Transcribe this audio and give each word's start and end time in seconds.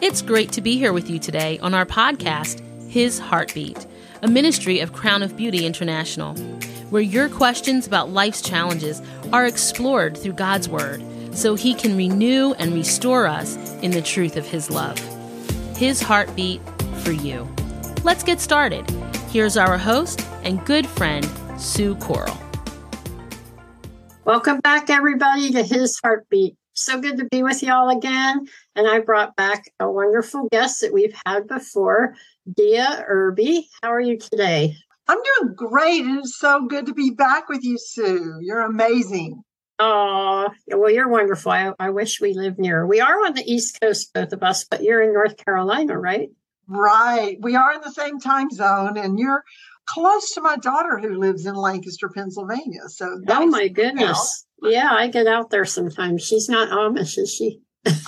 It's 0.00 0.22
great 0.22 0.52
to 0.52 0.60
be 0.60 0.78
here 0.78 0.92
with 0.92 1.10
you 1.10 1.18
today 1.18 1.58
on 1.58 1.74
our 1.74 1.84
podcast, 1.84 2.60
His 2.88 3.18
Heartbeat, 3.18 3.84
a 4.22 4.28
ministry 4.28 4.78
of 4.78 4.92
Crown 4.92 5.24
of 5.24 5.36
Beauty 5.36 5.66
International, 5.66 6.36
where 6.90 7.02
your 7.02 7.28
questions 7.28 7.84
about 7.84 8.10
life's 8.10 8.40
challenges 8.40 9.02
are 9.32 9.44
explored 9.44 10.16
through 10.16 10.34
God's 10.34 10.68
Word 10.68 11.02
so 11.34 11.56
He 11.56 11.74
can 11.74 11.96
renew 11.96 12.52
and 12.60 12.74
restore 12.74 13.26
us 13.26 13.56
in 13.82 13.90
the 13.90 14.00
truth 14.00 14.36
of 14.36 14.46
His 14.46 14.70
love. 14.70 14.96
His 15.76 16.00
Heartbeat 16.00 16.60
for 16.98 17.10
you. 17.10 17.48
Let's 18.04 18.22
get 18.22 18.38
started. 18.38 18.88
Here's 19.30 19.56
our 19.56 19.76
host 19.76 20.24
and 20.44 20.64
good 20.64 20.86
friend, 20.86 21.28
Sue 21.58 21.96
Corl. 21.96 22.38
Welcome 24.24 24.60
back, 24.60 24.90
everybody, 24.90 25.50
to 25.50 25.64
His 25.64 25.98
Heartbeat. 26.04 26.57
So 26.78 27.00
good 27.00 27.16
to 27.18 27.24
be 27.24 27.42
with 27.42 27.60
y'all 27.60 27.90
again. 27.90 28.46
And 28.76 28.86
I 28.86 29.00
brought 29.00 29.34
back 29.34 29.64
a 29.80 29.90
wonderful 29.90 30.48
guest 30.52 30.80
that 30.80 30.92
we've 30.92 31.14
had 31.26 31.48
before, 31.48 32.14
Dea 32.56 32.86
Irby. 33.06 33.68
How 33.82 33.92
are 33.92 34.00
you 34.00 34.16
today? 34.16 34.76
I'm 35.08 35.18
doing 35.40 35.54
great. 35.56 36.04
And 36.04 36.20
it's 36.20 36.38
so 36.38 36.66
good 36.66 36.86
to 36.86 36.94
be 36.94 37.10
back 37.10 37.48
with 37.48 37.64
you, 37.64 37.78
Sue. 37.78 38.38
You're 38.40 38.60
amazing. 38.60 39.42
Oh, 39.80 40.48
well, 40.68 40.90
you're 40.90 41.08
wonderful. 41.08 41.50
I, 41.50 41.72
I 41.80 41.90
wish 41.90 42.20
we 42.20 42.32
lived 42.32 42.60
near. 42.60 42.86
We 42.86 43.00
are 43.00 43.26
on 43.26 43.34
the 43.34 43.44
East 43.44 43.80
Coast, 43.80 44.12
both 44.14 44.32
of 44.32 44.44
us, 44.44 44.64
but 44.64 44.84
you're 44.84 45.02
in 45.02 45.12
North 45.12 45.36
Carolina, 45.36 45.98
right? 45.98 46.28
Right. 46.68 47.38
We 47.40 47.56
are 47.56 47.72
in 47.72 47.80
the 47.80 47.92
same 47.92 48.20
time 48.20 48.50
zone, 48.50 48.98
and 48.98 49.18
you're 49.18 49.42
close 49.86 50.32
to 50.32 50.42
my 50.42 50.56
daughter 50.56 50.98
who 50.98 51.18
lives 51.18 51.46
in 51.46 51.54
Lancaster, 51.54 52.10
Pennsylvania. 52.14 52.82
So, 52.88 53.20
oh 53.28 53.46
my 53.46 53.68
goodness. 53.68 54.46
Yeah, 54.62 54.90
I 54.90 55.08
get 55.08 55.26
out 55.26 55.50
there 55.50 55.64
sometimes. 55.64 56.22
She's 56.22 56.48
not 56.48 56.68
Amish, 56.68 57.16
is 57.16 57.32
she? 57.32 57.60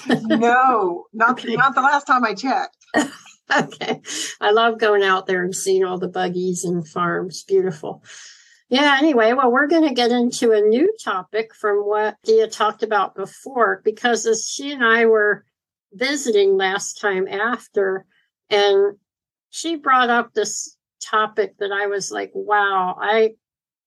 no, 0.07 1.07
not 1.13 1.31
okay. 1.31 1.55
not 1.55 1.75
the 1.75 1.81
last 1.81 2.07
time 2.07 2.25
I 2.25 2.35
checked. 2.35 2.77
okay. 3.57 4.03
I 4.41 4.51
love 4.51 4.79
going 4.79 5.03
out 5.03 5.27
there 5.27 5.43
and 5.43 5.55
seeing 5.55 5.85
all 5.85 5.99
the 5.99 6.09
buggies 6.09 6.65
and 6.65 6.87
farms. 6.87 7.45
Beautiful. 7.45 8.05
Yeah, 8.69 8.97
anyway, 8.99 9.33
well, 9.33 9.51
we're 9.51 9.67
going 9.67 9.89
to 9.89 9.95
get 9.95 10.13
into 10.13 10.53
a 10.53 10.61
new 10.61 10.95
topic 11.03 11.55
from 11.55 11.79
what 11.79 12.17
Dea 12.25 12.47
talked 12.49 12.85
about 12.85 13.17
before, 13.17 13.81
because 13.85 14.27
as 14.27 14.49
she 14.49 14.71
and 14.71 14.85
I 14.85 15.07
were 15.07 15.45
visiting 15.93 16.57
last 16.57 17.01
time 17.01 17.27
after, 17.27 18.07
and 18.51 18.97
she 19.51 19.77
brought 19.77 20.11
up 20.11 20.33
this 20.33 20.77
topic 21.03 21.57
that 21.59 21.73
I 21.73 21.87
was 21.87 22.11
like, 22.11 22.31
wow, 22.35 22.97
I 23.01 23.35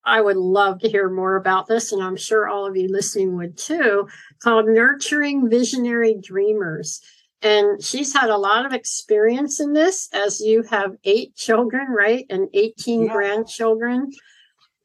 I 0.06 0.20
would 0.20 0.36
love 0.38 0.80
to 0.80 0.90
hear 0.90 1.10
more 1.10 1.38
about 1.38 1.68
this, 1.68 1.94
and 1.94 2.04
I'm 2.04 2.18
sure 2.18 2.48
all 2.48 2.66
of 2.66 2.76
you 2.76 2.90
listening 2.90 3.38
would 3.38 3.58
too, 3.58 4.10
called 4.42 4.68
Nurturing 4.68 5.50
Visionary 5.50 6.16
Dreamers. 6.22 7.00
And 7.42 7.82
she's 7.84 8.14
had 8.14 8.30
a 8.30 8.38
lot 8.38 8.66
of 8.66 8.74
experience 8.74 9.60
in 9.60 9.74
this, 9.74 10.10
as 10.14 10.42
you 10.42 10.64
have 10.64 10.96
eight 11.04 11.36
children, 11.36 11.88
right? 11.90 12.26
And 12.30 12.50
18 12.54 13.04
yeah. 13.04 13.14
grandchildren, 13.14 14.12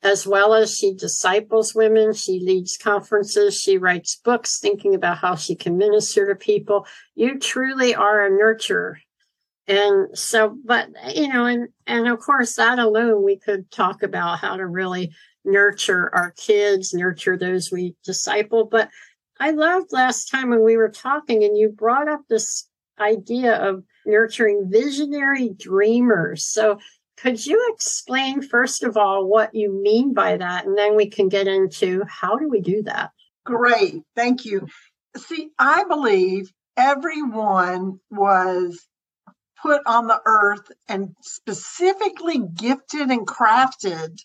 as 0.03 0.27
well 0.27 0.55
as 0.55 0.77
she 0.77 0.95
disciples 0.95 1.75
women. 1.75 2.13
She 2.13 2.41
leads 2.41 2.77
conferences. 2.77 3.61
She 3.61 3.79
writes 3.79 4.21
books 4.25 4.59
thinking 4.61 4.95
about 4.95 5.19
how 5.19 5.35
she 5.35 5.55
can 5.57 5.79
minister 5.79 6.27
to 6.29 6.35
people. 6.35 6.87
You 7.15 7.39
truly 7.39 7.95
are 7.95 8.27
a 8.27 8.31
nurturer 8.31 8.97
and 9.69 10.19
so 10.19 10.57
but 10.65 10.89
you 11.15 11.29
know 11.29 11.45
and 11.47 11.69
and 11.87 12.09
of 12.09 12.19
course 12.19 12.57
that 12.57 12.79
alone 12.79 13.23
we 13.23 13.37
could 13.37 13.71
talk 13.71 14.03
about 14.03 14.39
how 14.39 14.57
to 14.57 14.67
really 14.67 15.13
nurture 15.45 16.11
our 16.15 16.33
kids 16.33 16.93
nurture 16.93 17.37
those 17.37 17.71
we 17.71 17.95
disciple. 18.05 18.65
But 18.65 18.89
i 19.39 19.51
loved 19.51 19.93
last 19.93 20.31
time 20.31 20.51
when 20.51 20.65
we 20.65 20.77
were 20.77 20.91
talking 20.91 21.45
and 21.45 21.57
you 21.57 21.69
brought 21.69 22.09
up 22.09 22.23
this 22.29 22.69
idea 22.99 23.55
of 23.57 23.85
nurturing 24.05 24.69
visionary 24.71 25.51
dreamers. 25.51 26.45
So 26.45 26.79
could 27.17 27.45
you 27.45 27.73
explain 27.75 28.43
first 28.43 28.83
of 28.83 28.97
all 28.97 29.27
what 29.27 29.55
you 29.55 29.73
mean 29.73 30.15
by 30.15 30.37
that? 30.37 30.67
And 30.67 30.77
then 30.77 30.97
we 30.97 31.09
can 31.09 31.29
get 31.29 31.47
into 31.47 32.03
how 32.09 32.37
do 32.37 32.49
we 32.49 32.61
do 32.61 32.83
that? 32.85 33.11
Great. 33.45 34.03
Thank 34.17 34.45
you. 34.45 34.67
See 35.17 35.51
i 35.59 35.85
believe 35.85 36.53
everyone 36.77 37.99
was 38.11 38.87
put 39.63 39.83
on 39.87 40.07
the 40.07 40.21
earth 40.25 40.71
and 40.89 41.15
specifically 41.23 42.39
gifted 42.39 43.11
and 43.11 43.27
crafted 43.27 44.19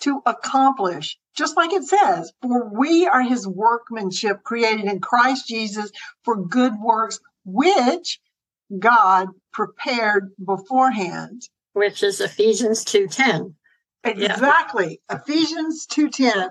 to 0.00 0.20
accomplish, 0.26 1.18
just 1.36 1.56
like 1.56 1.72
it 1.72 1.84
says, 1.84 2.32
for 2.42 2.68
we 2.68 3.06
are 3.06 3.22
his 3.22 3.46
workmanship 3.46 4.42
created 4.42 4.86
in 4.86 5.00
Christ 5.00 5.48
Jesus 5.48 5.90
for 6.24 6.36
good 6.36 6.74
works, 6.80 7.20
which 7.44 8.20
God 8.78 9.28
prepared 9.52 10.32
beforehand. 10.44 11.42
Which 11.72 12.02
is 12.02 12.20
Ephesians 12.20 12.84
2.10. 12.84 13.54
Exactly. 14.04 15.00
Yeah. 15.08 15.16
Ephesians 15.16 15.86
2.10. 15.86 16.50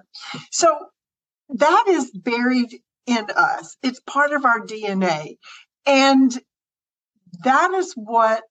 So 0.52 0.88
that 1.50 1.86
is 1.88 2.12
buried 2.12 2.82
in 3.06 3.28
us. 3.36 3.78
It's 3.84 4.00
part 4.00 4.34
of 4.34 4.46
our 4.46 4.60
DNA. 4.66 5.38
And 5.86 6.42
that 7.44 7.72
is 7.74 7.94
what 7.96 8.44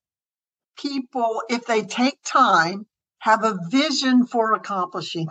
people, 0.77 1.43
if 1.49 1.67
they 1.67 1.83
take 1.83 2.19
time, 2.25 2.87
have 3.19 3.45
a 3.45 3.59
vision 3.71 4.27
for 4.27 4.55
accomplishing. 4.55 5.29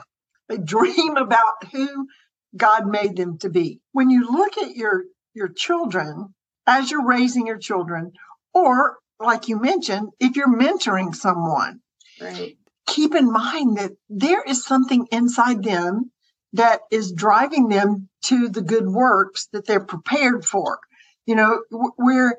They 0.47 0.57
dream 0.57 1.17
about 1.17 1.71
who 1.71 2.07
God 2.55 2.87
made 2.87 3.15
them 3.15 3.37
to 3.39 3.49
be. 3.49 3.79
When 3.91 4.09
you 4.09 4.29
look 4.31 4.57
at 4.57 4.75
your 4.75 5.03
your 5.33 5.47
children 5.47 6.33
as 6.67 6.91
you're 6.91 7.05
raising 7.05 7.47
your 7.47 7.57
children, 7.57 8.11
or 8.53 8.97
like 9.19 9.47
you 9.47 9.59
mentioned, 9.59 10.09
if 10.19 10.35
you're 10.35 10.53
mentoring 10.53 11.15
someone, 11.15 11.79
right. 12.19 12.57
keep 12.87 13.15
in 13.15 13.31
mind 13.31 13.77
that 13.77 13.91
there 14.09 14.43
is 14.43 14.65
something 14.65 15.07
inside 15.11 15.63
them 15.63 16.11
that 16.53 16.81
is 16.91 17.13
driving 17.13 17.69
them 17.69 18.09
to 18.25 18.49
the 18.49 18.61
good 18.61 18.87
works 18.87 19.47
that 19.53 19.65
they're 19.65 19.85
prepared 19.85 20.43
for. 20.43 20.79
You 21.25 21.35
know, 21.35 21.61
we're 21.97 22.37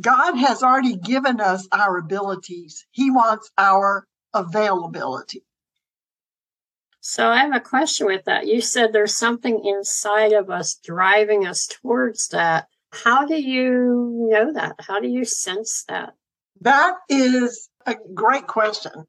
God 0.00 0.34
has 0.36 0.62
already 0.62 0.96
given 0.96 1.40
us 1.40 1.66
our 1.72 1.98
abilities. 1.98 2.86
He 2.90 3.10
wants 3.10 3.50
our 3.56 4.06
availability. 4.34 5.42
So 7.00 7.28
I 7.28 7.38
have 7.38 7.54
a 7.54 7.60
question 7.60 8.06
with 8.06 8.24
that. 8.24 8.46
You 8.46 8.60
said 8.60 8.92
there's 8.92 9.16
something 9.16 9.64
inside 9.64 10.32
of 10.32 10.50
us 10.50 10.74
driving 10.82 11.46
us 11.46 11.66
towards 11.66 12.28
that. 12.28 12.66
How 12.90 13.26
do 13.26 13.40
you 13.40 14.28
know 14.30 14.52
that? 14.52 14.76
How 14.80 15.00
do 15.00 15.06
you 15.06 15.24
sense 15.24 15.84
that? 15.88 16.14
That 16.62 16.94
is 17.08 17.68
a 17.86 17.94
great 18.14 18.46
question. 18.46 19.06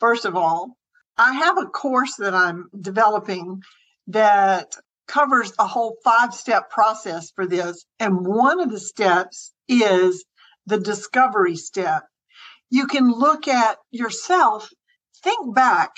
First 0.00 0.24
of 0.24 0.34
all, 0.34 0.76
I 1.16 1.34
have 1.34 1.58
a 1.58 1.66
course 1.66 2.16
that 2.16 2.34
I'm 2.34 2.68
developing 2.80 3.62
that 4.08 4.74
covers 5.06 5.52
a 5.58 5.66
whole 5.66 5.96
five 6.04 6.34
step 6.34 6.70
process 6.70 7.30
for 7.30 7.46
this. 7.46 7.84
And 7.98 8.26
one 8.26 8.60
of 8.60 8.70
the 8.70 8.80
steps 8.80 9.52
is 9.68 10.24
the 10.66 10.78
discovery 10.78 11.56
step. 11.56 12.04
You 12.70 12.86
can 12.86 13.10
look 13.10 13.48
at 13.48 13.78
yourself, 13.90 14.68
think 15.22 15.54
back 15.54 15.96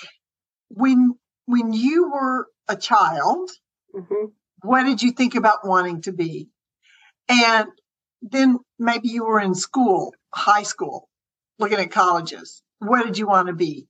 when 0.68 1.14
when 1.46 1.72
you 1.72 2.10
were 2.10 2.46
a 2.68 2.76
child, 2.76 3.50
mm-hmm. 3.94 4.26
what 4.62 4.84
did 4.84 5.02
you 5.02 5.10
think 5.10 5.34
about 5.34 5.66
wanting 5.66 6.02
to 6.02 6.12
be? 6.12 6.48
And 7.28 7.66
then 8.22 8.58
maybe 8.78 9.08
you 9.08 9.24
were 9.24 9.40
in 9.40 9.54
school, 9.54 10.14
high 10.32 10.62
school, 10.62 11.08
looking 11.58 11.78
at 11.78 11.90
colleges. 11.90 12.62
What 12.78 13.04
did 13.04 13.18
you 13.18 13.26
want 13.26 13.48
to 13.48 13.52
be? 13.52 13.88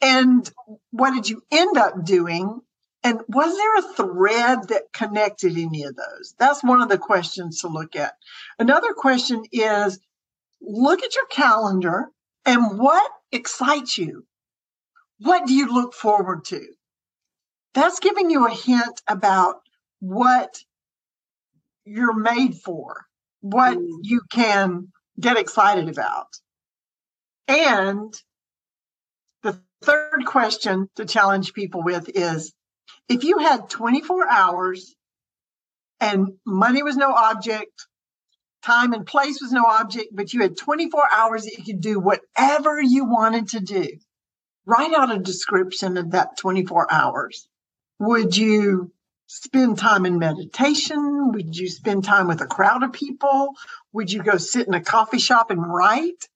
And 0.00 0.48
what 0.92 1.12
did 1.12 1.28
you 1.28 1.42
end 1.50 1.76
up 1.76 2.04
doing 2.04 2.60
and 3.04 3.20
was 3.28 3.56
there 3.56 3.76
a 3.76 3.94
thread 3.94 4.68
that 4.68 4.92
connected 4.92 5.56
any 5.56 5.84
of 5.84 5.94
those? 5.94 6.34
That's 6.38 6.64
one 6.64 6.82
of 6.82 6.88
the 6.88 6.98
questions 6.98 7.60
to 7.60 7.68
look 7.68 7.94
at. 7.94 8.14
Another 8.58 8.92
question 8.92 9.44
is 9.52 10.00
look 10.60 11.02
at 11.02 11.14
your 11.14 11.26
calendar 11.26 12.08
and 12.44 12.78
what 12.78 13.10
excites 13.30 13.98
you? 13.98 14.26
What 15.20 15.46
do 15.46 15.54
you 15.54 15.72
look 15.72 15.94
forward 15.94 16.44
to? 16.46 16.66
That's 17.74 18.00
giving 18.00 18.30
you 18.30 18.46
a 18.46 18.50
hint 18.50 19.02
about 19.06 19.56
what 20.00 20.58
you're 21.84 22.18
made 22.18 22.56
for, 22.56 23.06
what 23.40 23.78
mm. 23.78 23.88
you 24.02 24.22
can 24.30 24.88
get 25.20 25.36
excited 25.36 25.88
about. 25.88 26.26
And 27.46 28.14
the 29.42 29.60
third 29.82 30.24
question 30.26 30.88
to 30.96 31.04
challenge 31.04 31.52
people 31.54 31.82
with 31.82 32.10
is 32.14 32.52
if 33.08 33.24
you 33.24 33.38
had 33.38 33.70
24 33.70 34.28
hours 34.28 34.94
and 36.00 36.32
money 36.46 36.82
was 36.82 36.96
no 36.96 37.12
object, 37.12 37.86
time 38.62 38.92
and 38.92 39.06
place 39.06 39.40
was 39.40 39.52
no 39.52 39.64
object, 39.64 40.08
but 40.12 40.32
you 40.32 40.42
had 40.42 40.56
24 40.56 41.02
hours 41.12 41.44
that 41.44 41.56
you 41.56 41.64
could 41.64 41.80
do 41.80 41.98
whatever 41.98 42.80
you 42.80 43.04
wanted 43.04 43.48
to 43.48 43.60
do, 43.60 43.86
write 44.66 44.94
out 44.94 45.14
a 45.14 45.18
description 45.18 45.96
of 45.96 46.10
that 46.12 46.36
24 46.38 46.92
hours. 46.92 47.48
Would 47.98 48.36
you 48.36 48.92
spend 49.26 49.78
time 49.78 50.06
in 50.06 50.18
meditation? 50.18 51.32
Would 51.32 51.56
you 51.56 51.68
spend 51.68 52.04
time 52.04 52.28
with 52.28 52.40
a 52.40 52.46
crowd 52.46 52.82
of 52.82 52.92
people? 52.92 53.54
Would 53.92 54.12
you 54.12 54.22
go 54.22 54.36
sit 54.36 54.66
in 54.66 54.74
a 54.74 54.82
coffee 54.82 55.18
shop 55.18 55.50
and 55.50 55.60
write? 55.62 56.28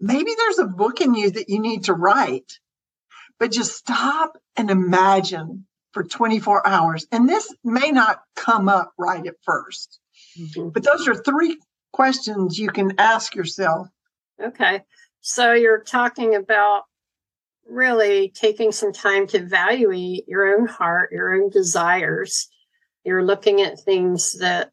Maybe 0.00 0.32
there's 0.36 0.58
a 0.58 0.66
book 0.66 1.00
in 1.00 1.14
you 1.14 1.30
that 1.30 1.48
you 1.48 1.60
need 1.60 1.84
to 1.84 1.94
write, 1.94 2.58
but 3.38 3.52
just 3.52 3.76
stop 3.76 4.38
and 4.56 4.70
imagine 4.70 5.66
for 5.94 6.02
24 6.02 6.66
hours. 6.66 7.06
And 7.12 7.28
this 7.28 7.54
may 7.62 7.90
not 7.90 8.20
come 8.34 8.68
up 8.68 8.92
right 8.98 9.24
at 9.24 9.36
1st 9.48 9.98
mm-hmm. 10.38 10.68
but 10.70 10.82
those 10.82 11.08
are 11.08 11.14
three 11.14 11.58
questions 11.92 12.58
you 12.58 12.68
can 12.68 12.92
ask 12.98 13.34
yourself. 13.34 13.88
Okay. 14.42 14.82
So 15.20 15.52
you're 15.52 15.82
talking 15.82 16.34
about 16.34 16.82
really 17.66 18.30
taking 18.34 18.72
some 18.72 18.92
time 18.92 19.26
to 19.28 19.38
evaluate 19.38 20.28
your 20.28 20.58
own 20.58 20.66
heart, 20.66 21.12
your 21.12 21.32
own 21.32 21.48
desires. 21.48 22.48
You're 23.04 23.24
looking 23.24 23.62
at 23.62 23.80
things 23.80 24.32
that 24.40 24.70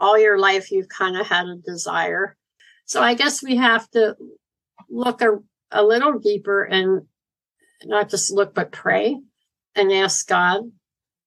all 0.00 0.18
your 0.18 0.38
life 0.38 0.72
you've 0.72 0.88
kind 0.88 1.16
of 1.16 1.26
had 1.26 1.46
a 1.46 1.56
desire. 1.56 2.36
So 2.86 3.02
I 3.02 3.14
guess 3.14 3.42
we 3.42 3.56
have 3.56 3.88
to 3.90 4.16
look 4.90 5.20
a, 5.20 5.38
a 5.70 5.84
little 5.84 6.18
deeper 6.18 6.64
and 6.64 7.02
not 7.84 8.08
just 8.08 8.32
look, 8.32 8.54
but 8.54 8.72
pray 8.72 9.20
and 9.74 9.92
ask 9.92 10.26
God. 10.26 10.62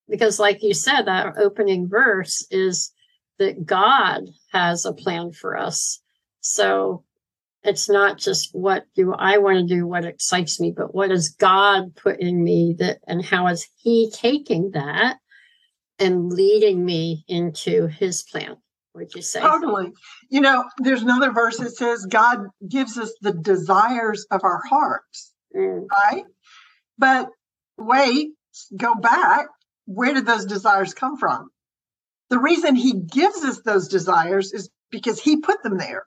Because, 0.07 0.39
like 0.39 0.61
you 0.61 0.73
said, 0.73 1.03
that 1.03 1.37
opening 1.37 1.87
verse 1.89 2.45
is 2.51 2.91
that 3.39 3.65
God 3.65 4.23
has 4.51 4.85
a 4.85 4.93
plan 4.93 5.31
for 5.31 5.57
us. 5.57 5.99
So 6.41 7.03
it's 7.63 7.89
not 7.89 8.17
just 8.17 8.49
what 8.53 8.85
do 8.95 9.13
I 9.13 9.39
want 9.39 9.57
to 9.57 9.75
do, 9.75 9.87
what 9.87 10.05
excites 10.05 10.59
me, 10.59 10.71
but 10.75 10.93
what 10.93 11.09
has 11.09 11.29
God 11.29 11.95
put 11.95 12.19
in 12.19 12.43
me 12.43 12.75
that, 12.77 12.99
and 13.07 13.25
how 13.25 13.47
is 13.47 13.67
He 13.77 14.11
taking 14.11 14.71
that 14.71 15.17
and 15.97 16.31
leading 16.31 16.85
me 16.85 17.25
into 17.27 17.87
His 17.87 18.23
plan? 18.23 18.57
Would 18.93 19.13
you 19.15 19.21
say? 19.21 19.41
Totally. 19.41 19.91
You 20.29 20.41
know, 20.41 20.63
there's 20.77 21.01
another 21.01 21.31
verse 21.31 21.57
that 21.57 21.75
says 21.75 22.05
God 22.05 22.45
gives 22.69 22.97
us 22.97 23.11
the 23.21 23.33
desires 23.33 24.25
of 24.31 24.41
our 24.43 24.61
hearts, 24.69 25.33
mm. 25.53 25.85
right? 25.91 26.23
But 26.97 27.29
wait, 27.77 28.29
go 28.75 28.95
back. 28.95 29.47
Where 29.85 30.13
did 30.13 30.25
those 30.25 30.45
desires 30.45 30.93
come 30.93 31.17
from? 31.17 31.49
The 32.29 32.39
reason 32.39 32.75
He 32.75 32.93
gives 32.93 33.43
us 33.43 33.61
those 33.61 33.87
desires 33.87 34.53
is 34.53 34.69
because 34.89 35.19
He 35.19 35.37
put 35.37 35.61
them 35.63 35.77
there. 35.77 36.05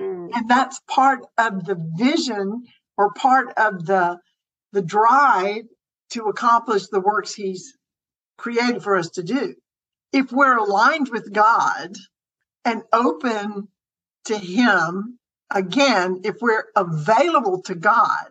Mm. 0.00 0.30
And 0.34 0.48
that's 0.48 0.80
part 0.88 1.20
of 1.38 1.64
the 1.64 1.76
vision 1.96 2.64
or 2.96 3.12
part 3.12 3.52
of 3.56 3.86
the 3.86 4.18
the 4.72 4.82
drive 4.82 5.64
to 6.10 6.24
accomplish 6.24 6.88
the 6.88 7.00
works 7.00 7.34
he's 7.34 7.76
created 8.38 8.82
for 8.82 8.96
us 8.96 9.10
to 9.10 9.22
do. 9.22 9.54
If 10.12 10.32
we're 10.32 10.56
aligned 10.56 11.08
with 11.10 11.32
God 11.32 11.94
and 12.64 12.82
open 12.92 13.68
to 14.26 14.38
him, 14.38 15.18
again, 15.50 16.20
if 16.24 16.36
we're 16.40 16.64
available 16.76 17.62
to 17.62 17.74
God, 17.74 18.28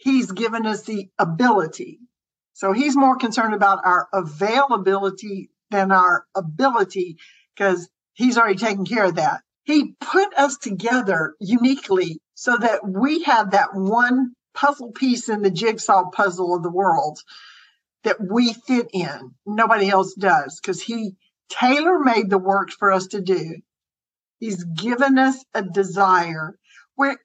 he's 0.00 0.32
given 0.32 0.66
us 0.66 0.82
the 0.82 1.08
ability. 1.18 2.00
So 2.54 2.72
he's 2.72 2.96
more 2.96 3.16
concerned 3.16 3.54
about 3.54 3.80
our 3.84 4.08
availability 4.12 5.50
than 5.70 5.92
our 5.92 6.24
ability 6.34 7.16
because 7.54 7.88
he's 8.14 8.36
already 8.36 8.58
taken 8.58 8.84
care 8.84 9.04
of 9.04 9.16
that. 9.16 9.42
He 9.64 9.94
put 10.00 10.34
us 10.34 10.56
together 10.56 11.34
uniquely 11.38 12.18
so 12.34 12.56
that 12.56 12.80
we 12.86 13.22
have 13.24 13.52
that 13.52 13.74
one 13.74 14.32
puzzle 14.54 14.92
piece 14.92 15.28
in 15.28 15.42
the 15.42 15.50
jigsaw 15.50 16.10
puzzle 16.10 16.54
of 16.56 16.62
the 16.62 16.70
world 16.70 17.20
that 18.04 18.16
we 18.20 18.52
fit 18.52 18.88
in. 18.92 19.34
Nobody 19.46 19.90
else 19.90 20.14
does 20.14 20.58
because 20.60 20.82
he 20.82 21.16
tailor 21.50 21.98
made 21.98 22.30
the 22.30 22.38
work 22.38 22.70
for 22.70 22.90
us 22.90 23.08
to 23.08 23.20
do. 23.20 23.56
He's 24.38 24.64
given 24.64 25.18
us 25.18 25.44
a 25.54 25.62
desire 25.62 26.58
where, 26.94 27.18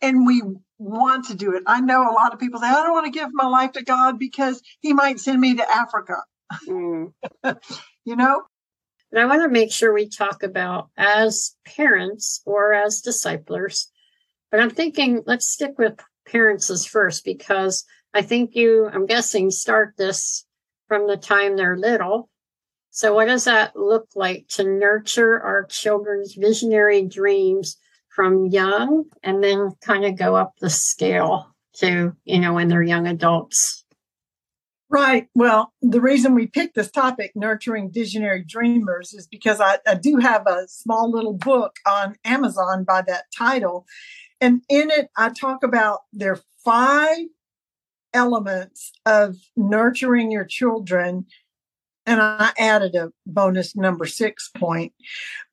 and 0.00 0.24
we 0.24 0.42
want 0.82 1.26
to 1.26 1.34
do 1.34 1.54
it. 1.54 1.62
I 1.66 1.80
know 1.80 2.02
a 2.02 2.12
lot 2.12 2.32
of 2.32 2.40
people 2.40 2.60
say, 2.60 2.66
I 2.66 2.82
don't 2.82 2.92
want 2.92 3.06
to 3.06 3.18
give 3.18 3.30
my 3.32 3.46
life 3.46 3.72
to 3.72 3.82
God 3.82 4.18
because 4.18 4.62
he 4.80 4.92
might 4.92 5.20
send 5.20 5.40
me 5.40 5.56
to 5.56 5.70
Africa. 5.70 6.16
Mm. 6.68 7.12
you 8.04 8.16
know, 8.16 8.42
and 9.10 9.20
I 9.20 9.26
want 9.26 9.42
to 9.42 9.48
make 9.48 9.70
sure 9.70 9.92
we 9.92 10.08
talk 10.08 10.42
about 10.42 10.88
as 10.96 11.54
parents 11.64 12.40
or 12.46 12.72
as 12.72 13.00
disciplers. 13.00 13.90
But 14.50 14.60
I'm 14.60 14.70
thinking 14.70 15.22
let's 15.26 15.46
stick 15.46 15.78
with 15.78 16.00
parents 16.26 16.70
as 16.70 16.86
first 16.86 17.24
because 17.24 17.84
I 18.14 18.22
think 18.22 18.54
you, 18.54 18.88
I'm 18.92 19.06
guessing, 19.06 19.50
start 19.50 19.94
this 19.96 20.44
from 20.88 21.06
the 21.06 21.16
time 21.16 21.56
they're 21.56 21.76
little. 21.76 22.28
So, 22.90 23.14
what 23.14 23.26
does 23.26 23.44
that 23.44 23.74
look 23.74 24.08
like 24.14 24.48
to 24.50 24.64
nurture 24.64 25.40
our 25.40 25.64
children's 25.64 26.34
visionary 26.34 27.06
dreams 27.06 27.78
from 28.14 28.46
young 28.46 29.04
and 29.22 29.42
then 29.42 29.70
kind 29.80 30.04
of 30.04 30.16
go 30.16 30.36
up 30.36 30.54
the 30.60 30.70
scale 30.70 31.54
to, 31.74 32.14
you 32.24 32.38
know, 32.38 32.54
when 32.54 32.68
they're 32.68 32.82
young 32.82 33.06
adults? 33.06 33.84
Right. 34.92 35.28
Well, 35.34 35.72
the 35.80 36.02
reason 36.02 36.34
we 36.34 36.46
picked 36.46 36.74
this 36.74 36.90
topic, 36.90 37.32
Nurturing 37.34 37.90
Visionary 37.90 38.44
Dreamers, 38.46 39.14
is 39.14 39.26
because 39.26 39.58
I, 39.58 39.78
I, 39.86 39.94
do 39.94 40.18
have 40.18 40.46
a 40.46 40.68
small 40.68 41.10
little 41.10 41.32
book 41.32 41.76
on 41.86 42.16
Amazon 42.26 42.84
by 42.84 43.00
that 43.06 43.24
title. 43.36 43.86
And 44.38 44.60
in 44.68 44.90
it, 44.90 45.08
I 45.16 45.30
talk 45.30 45.62
about 45.62 46.00
their 46.12 46.38
five 46.62 47.20
elements 48.12 48.92
of 49.06 49.36
nurturing 49.56 50.30
your 50.30 50.44
children. 50.44 51.24
And 52.04 52.20
I 52.20 52.52
added 52.58 52.94
a 52.94 53.12
bonus 53.24 53.74
number 53.74 54.04
six 54.04 54.50
point. 54.54 54.92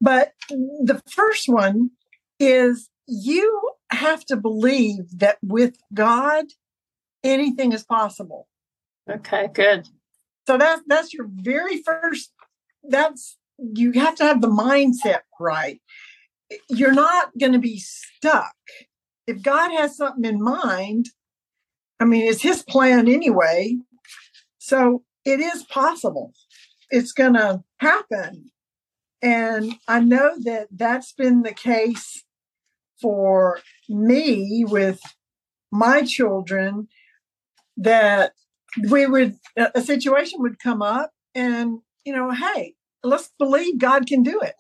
But 0.02 0.34
the 0.50 1.02
first 1.10 1.48
one 1.48 1.92
is 2.40 2.90
you 3.08 3.72
have 3.92 4.26
to 4.26 4.36
believe 4.36 5.20
that 5.20 5.38
with 5.42 5.76
God, 5.94 6.46
anything 7.24 7.74
is 7.74 7.84
possible 7.84 8.48
Okay, 9.10 9.50
good. 9.54 9.88
So 10.48 10.58
that's 10.58 10.82
that's 10.88 11.14
your 11.14 11.28
very 11.30 11.82
first 11.82 12.32
that's 12.88 13.38
you 13.58 13.92
have 13.94 14.16
to 14.16 14.24
have 14.24 14.42
the 14.42 14.48
mindset 14.48 15.22
right. 15.40 15.82
You're 16.70 16.94
not 16.94 17.38
going 17.40 17.54
to 17.54 17.60
be 17.60 17.80
stuck. 17.80 18.56
If 19.28 19.42
God 19.42 19.72
has 19.72 19.98
something 19.98 20.26
in 20.26 20.42
mind, 20.42 21.08
I 22.00 22.06
mean, 22.06 22.28
it's 22.28 22.42
his 22.42 22.64
plan 22.64 23.08
anyway. 23.08 23.78
So 24.58 25.04
it 25.26 25.40
is 25.40 25.64
possible. 25.64 26.34
It's 26.90 27.12
going 27.12 27.34
to 27.34 27.64
happen. 27.80 28.52
And 29.22 29.76
I 29.88 30.00
know 30.00 30.34
that 30.44 30.70
that's 30.72 31.14
been 31.14 31.44
the 31.44 31.54
case 31.54 32.24
for 33.02 33.60
me 33.88 34.66
with 34.68 35.00
my 35.72 36.02
children 36.02 36.88
that 37.78 38.34
we 38.90 39.06
would 39.06 39.36
a 39.58 39.82
situation 39.82 40.42
would 40.42 40.60
come 40.60 40.82
up 40.82 41.12
and 41.34 41.80
you 42.06 42.14
know 42.14 42.32
hey 42.32 42.74
let's 43.04 43.32
believe 43.40 43.78
god 43.78 44.06
can 44.06 44.24
do 44.24 44.40
it. 44.42 44.56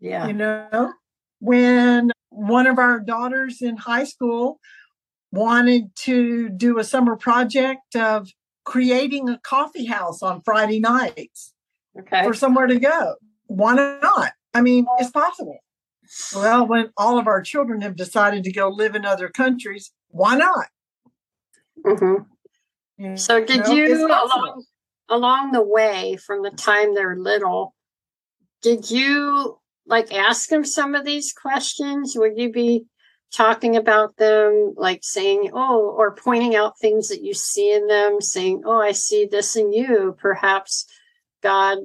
Yeah. 0.00 0.26
You 0.26 0.32
know 0.34 0.92
when 1.40 2.12
one 2.30 2.66
of 2.66 2.78
our 2.78 3.00
daughters 3.00 3.62
in 3.62 3.76
high 3.76 4.04
school 4.04 4.60
wanted 5.32 5.94
to 5.96 6.48
do 6.48 6.78
a 6.78 6.84
summer 6.84 7.16
project 7.16 7.96
of 7.96 8.30
creating 8.64 9.28
a 9.28 9.38
coffee 9.38 9.84
house 9.84 10.22
on 10.22 10.40
friday 10.42 10.80
nights 10.80 11.52
okay. 11.98 12.24
for 12.24 12.34
somewhere 12.34 12.66
to 12.66 12.78
go. 12.78 13.16
Why 13.46 13.74
not? 13.74 14.32
I 14.52 14.60
mean 14.60 14.86
it's 14.98 15.10
possible 15.10 15.63
well 16.34 16.66
when 16.66 16.90
all 16.96 17.18
of 17.18 17.26
our 17.26 17.42
children 17.42 17.80
have 17.80 17.96
decided 17.96 18.44
to 18.44 18.52
go 18.52 18.68
live 18.68 18.94
in 18.94 19.04
other 19.04 19.28
countries 19.28 19.92
why 20.08 20.36
not 20.36 20.66
mm-hmm. 21.86 22.22
So 23.16 23.44
did 23.44 23.66
you 23.68 24.06
along 24.06 24.64
along 25.08 25.52
the 25.52 25.62
way 25.62 26.16
from 26.16 26.42
the 26.42 26.50
time 26.50 26.94
they're 26.94 27.16
little, 27.16 27.74
did 28.62 28.90
you 28.90 29.58
like 29.86 30.12
ask 30.12 30.48
them 30.48 30.64
some 30.64 30.94
of 30.94 31.04
these 31.04 31.32
questions? 31.32 32.14
Would 32.16 32.38
you 32.38 32.50
be 32.50 32.86
talking 33.32 33.76
about 33.76 34.16
them, 34.16 34.74
like 34.76 35.00
saying, 35.02 35.50
oh, 35.52 35.92
or 35.96 36.14
pointing 36.14 36.54
out 36.54 36.78
things 36.78 37.08
that 37.08 37.22
you 37.22 37.34
see 37.34 37.72
in 37.72 37.88
them, 37.88 38.20
saying, 38.20 38.62
oh, 38.64 38.80
I 38.80 38.92
see 38.92 39.26
this 39.26 39.56
in 39.56 39.72
you. 39.72 40.16
Perhaps 40.20 40.86
God, 41.42 41.78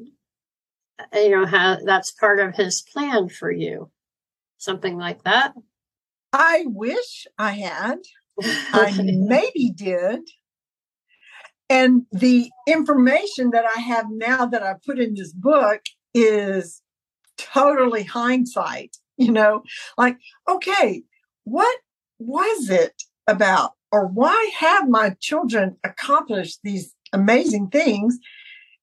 you 1.14 1.30
know, 1.32 1.48
ha- 1.48 1.80
that's 1.84 2.12
part 2.12 2.40
of 2.40 2.56
his 2.56 2.82
plan 2.82 3.30
for 3.30 3.52
you. 3.52 3.90
Something 4.60 4.98
like 4.98 5.24
that. 5.24 5.54
I 6.32 6.66
wish 6.68 7.26
I 7.38 7.52
had. 7.52 7.98
I 8.42 8.94
maybe 9.02 9.72
did. 9.76 10.20
And 11.70 12.04
the 12.12 12.50
information 12.68 13.52
that 13.52 13.66
I 13.66 13.80
have 13.80 14.06
now 14.10 14.46
that 14.46 14.64
I 14.64 14.76
put 14.86 15.00
in 15.00 15.14
this 15.14 15.34
book 15.34 15.82
is 16.14 16.82
totally 17.38 18.04
hindsight, 18.04 18.98
you 19.18 19.32
know, 19.32 19.64
like, 19.98 20.18
okay, 20.48 21.04
what 21.46 21.80
was 22.20 22.70
it 22.70 23.04
about? 23.28 23.72
Or 23.92 24.06
why 24.06 24.52
have 24.60 24.88
my 24.88 25.16
children 25.20 25.78
accomplished 25.84 26.60
these 26.64 26.94
amazing 27.12 27.70
things? 27.70 28.20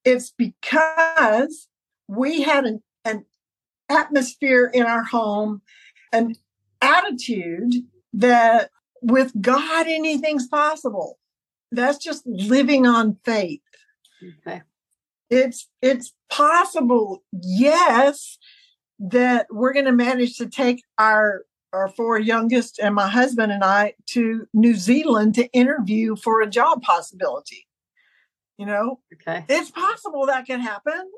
It's 0.04 0.32
because 0.36 1.68
we 2.08 2.42
had 2.42 2.64
an, 2.64 2.82
an 3.04 3.24
atmosphere 3.88 4.70
in 4.72 4.84
our 4.84 5.04
home, 5.04 5.62
an 6.12 6.34
attitude 6.80 7.74
that 8.12 8.70
with 9.02 9.32
God, 9.40 9.86
anything's 9.86 10.48
possible. 10.48 11.18
That's 11.72 11.98
just 11.98 12.26
living 12.26 12.86
on 12.86 13.18
faith. 13.24 13.60
Okay. 14.46 14.62
It's 15.28 15.68
it's 15.82 16.14
possible, 16.30 17.22
yes, 17.32 18.38
that 18.98 19.46
we're 19.50 19.72
going 19.72 19.84
to 19.86 19.92
manage 19.92 20.36
to 20.38 20.46
take 20.46 20.82
our 20.98 21.42
our 21.72 21.88
four 21.88 22.18
youngest 22.18 22.78
and 22.78 22.94
my 22.94 23.08
husband 23.08 23.52
and 23.52 23.62
I 23.62 23.94
to 24.06 24.46
New 24.54 24.74
Zealand 24.74 25.34
to 25.34 25.46
interview 25.52 26.16
for 26.16 26.40
a 26.40 26.46
job 26.46 26.82
possibility. 26.82 27.66
You 28.56 28.66
know, 28.66 29.00
Okay. 29.12 29.44
it's 29.48 29.70
possible 29.70 30.26
that 30.26 30.46
can 30.46 30.60
happen. 30.60 31.10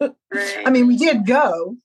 Right. 0.00 0.12
I 0.66 0.70
mean, 0.70 0.86
we 0.86 0.96
did 0.96 1.26
go, 1.26 1.76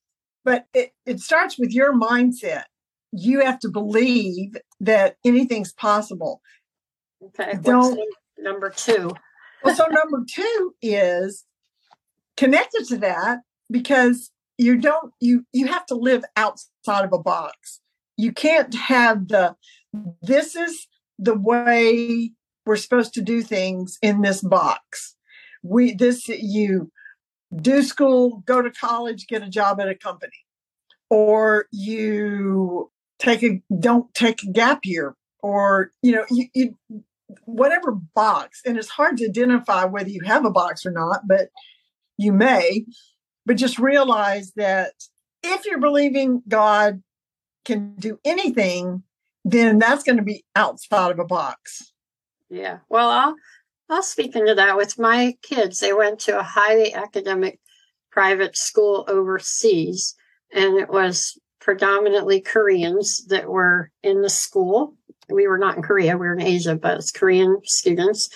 but 0.50 0.66
it, 0.74 0.94
it 1.06 1.20
starts 1.20 1.60
with 1.60 1.72
your 1.72 1.94
mindset. 1.94 2.64
You 3.12 3.46
have 3.46 3.60
to 3.60 3.70
believe 3.70 4.58
that 4.80 5.18
anything's 5.24 5.72
possible. 5.72 6.42
okay. 7.24 7.60
Don't- 7.62 8.00
number 8.38 8.72
two? 8.72 9.12
Well, 9.62 9.76
so 9.76 9.88
number 9.88 10.24
two 10.26 10.74
is 10.82 11.44
connected 12.38 12.88
to 12.88 12.98
that 13.00 13.40
because 13.70 14.32
you 14.58 14.78
don't 14.78 15.12
you 15.20 15.44
you 15.52 15.68
have 15.68 15.86
to 15.88 15.96
live 15.96 16.24
outside 16.38 17.04
of 17.04 17.12
a 17.12 17.20
box. 17.20 17.82
You 18.16 18.32
can't 18.32 18.74
have 18.74 19.28
the 19.28 19.58
this 20.22 20.56
is 20.56 20.88
the 21.18 21.38
way 21.38 22.32
we're 22.66 22.78
supposed 22.78 23.14
to 23.16 23.22
do 23.22 23.42
things 23.42 23.98
in 24.02 24.22
this 24.22 24.42
box. 24.42 25.18
We 25.62 25.94
this 25.94 26.30
you 26.30 26.90
do 27.56 27.84
school, 27.84 28.44
go 28.46 28.62
to 28.62 28.72
college, 28.72 29.28
get 29.28 29.44
a 29.44 29.50
job 29.50 29.80
at 29.80 29.90
a 29.90 29.96
company, 29.96 30.46
or 31.10 31.68
you 31.72 32.92
take 33.18 33.44
a 33.44 33.62
don't 33.80 34.14
take 34.14 34.44
a 34.44 34.52
gap 34.52 34.82
year, 34.84 35.16
or 35.42 35.92
you 36.02 36.12
know 36.12 36.26
you, 36.30 36.48
you 36.54 36.76
whatever 37.46 37.92
box, 37.92 38.62
and 38.66 38.78
it's 38.78 38.90
hard 38.90 39.18
to 39.18 39.26
identify 39.26 39.86
whether 39.86 40.10
you 40.10 40.22
have 40.26 40.46
a 40.46 40.52
box 40.52 40.86
or 40.86 40.92
not, 40.92 41.28
but 41.28 41.50
you 42.18 42.32
may. 42.32 42.86
But 43.46 43.58
just 43.58 43.80
realize 43.80 44.52
that 44.58 44.94
if 45.42 45.66
you're 45.66 45.80
believing 45.80 46.44
God 46.48 47.02
can 47.66 47.96
do 47.96 48.20
anything, 48.24 49.04
then 49.44 49.80
that's 49.80 50.04
going 50.04 50.18
to 50.18 50.24
be 50.24 50.44
outside 50.56 51.12
of 51.12 51.20
a 51.20 51.26
box. 51.26 51.94
Yeah. 52.50 52.80
Well, 52.90 53.10
I'll 53.10 53.36
I'll 53.90 54.04
speak 54.04 54.36
into 54.36 54.54
that 54.56 54.78
with 54.78 55.00
my 55.00 55.36
kids. 55.42 55.80
They 55.80 55.94
went 55.94 56.20
to 56.22 56.40
a 56.40 56.44
highly 56.44 56.94
academic 56.94 57.60
private 58.12 58.56
school 58.56 59.04
overseas, 59.08 60.16
and 60.54 60.78
it 60.78 60.90
was 60.90 61.40
predominantly 61.60 62.40
Koreans 62.40 63.26
that 63.28 63.50
were 63.50 63.92
in 64.04 64.22
the 64.22 64.30
school. 64.30 64.96
We 65.28 65.48
were 65.48 65.58
not 65.58 65.76
in 65.76 65.84
Korea, 65.84 66.18
we 66.18 66.28
were 66.28 66.34
in 66.34 66.42
Asia, 66.42 66.76
but 66.76 66.98
it's 66.98 67.12
Korean 67.12 67.58
students. 67.64 68.30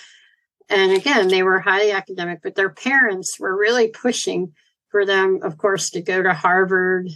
And 0.68 0.92
again, 0.92 1.28
they 1.28 1.42
were 1.42 1.60
highly 1.60 1.92
academic, 1.92 2.40
but 2.42 2.56
their 2.56 2.70
parents 2.70 3.38
were 3.38 3.56
really 3.56 3.88
pushing 3.88 4.52
for 4.90 5.04
them, 5.04 5.40
of 5.42 5.58
course, 5.58 5.90
to 5.90 6.00
go 6.00 6.22
to 6.22 6.32
Harvard, 6.32 7.08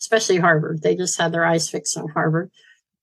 especially 0.00 0.36
Harvard. 0.36 0.82
They 0.82 0.94
just 0.94 1.18
had 1.18 1.32
their 1.32 1.44
eyes 1.44 1.68
fixed 1.68 1.96
on 1.96 2.08
Harvard. 2.08 2.50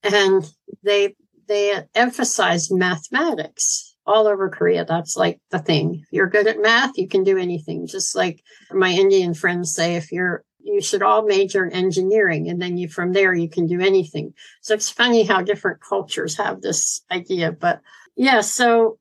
And 0.03 0.49
they 0.83 1.15
they 1.47 1.83
emphasized 1.95 2.73
mathematics 2.73 3.90
all 4.05 4.27
over 4.27 4.49
Korea. 4.49 4.85
That's 4.85 5.15
like 5.15 5.39
the 5.51 5.59
thing. 5.59 6.01
If 6.03 6.11
you're 6.11 6.29
good 6.29 6.47
at 6.47 6.61
math, 6.61 6.97
you 6.97 7.07
can 7.07 7.23
do 7.23 7.37
anything. 7.37 7.87
Just 7.87 8.15
like 8.15 8.43
my 8.71 8.91
Indian 8.91 9.33
friends 9.33 9.73
say, 9.73 9.95
if 9.95 10.11
you're 10.11 10.43
you 10.63 10.81
should 10.81 11.01
all 11.01 11.23
major 11.23 11.65
in 11.65 11.71
engineering 11.71 12.47
and 12.47 12.61
then 12.61 12.77
you 12.77 12.87
from 12.87 13.13
there 13.13 13.33
you 13.33 13.49
can 13.49 13.65
do 13.65 13.81
anything. 13.81 14.33
So 14.61 14.73
it's 14.73 14.89
funny 14.89 15.23
how 15.23 15.41
different 15.41 15.81
cultures 15.81 16.37
have 16.37 16.61
this 16.61 17.01
idea. 17.11 17.51
But 17.51 17.81
yeah, 18.15 18.41
so 18.41 18.99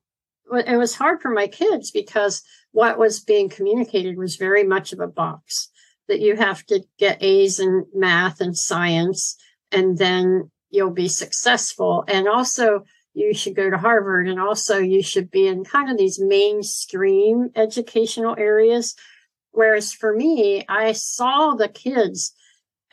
it 0.51 0.77
was 0.77 0.95
hard 0.95 1.21
for 1.21 1.29
my 1.29 1.47
kids 1.47 1.91
because 1.91 2.41
what 2.71 2.97
was 2.97 3.19
being 3.19 3.49
communicated 3.49 4.17
was 4.17 4.35
very 4.37 4.63
much 4.63 4.91
of 4.91 4.99
a 4.99 5.07
box 5.07 5.69
that 6.07 6.19
you 6.19 6.35
have 6.35 6.65
to 6.65 6.83
get 6.97 7.21
A's 7.21 7.59
in 7.59 7.85
math 7.93 8.41
and 8.41 8.57
science 8.57 9.35
and 9.71 9.97
then 9.97 10.49
you'll 10.69 10.91
be 10.91 11.07
successful. 11.07 12.03
And 12.07 12.27
also, 12.27 12.85
you 13.13 13.33
should 13.33 13.55
go 13.55 13.69
to 13.69 13.77
Harvard, 13.77 14.27
and 14.27 14.39
also, 14.39 14.77
you 14.77 15.01
should 15.03 15.29
be 15.29 15.47
in 15.47 15.63
kind 15.63 15.89
of 15.89 15.97
these 15.97 16.19
mainstream 16.19 17.49
educational 17.55 18.35
areas. 18.37 18.95
Whereas 19.51 19.93
for 19.93 20.15
me, 20.15 20.63
I 20.69 20.93
saw 20.93 21.55
the 21.55 21.67
kids 21.67 22.33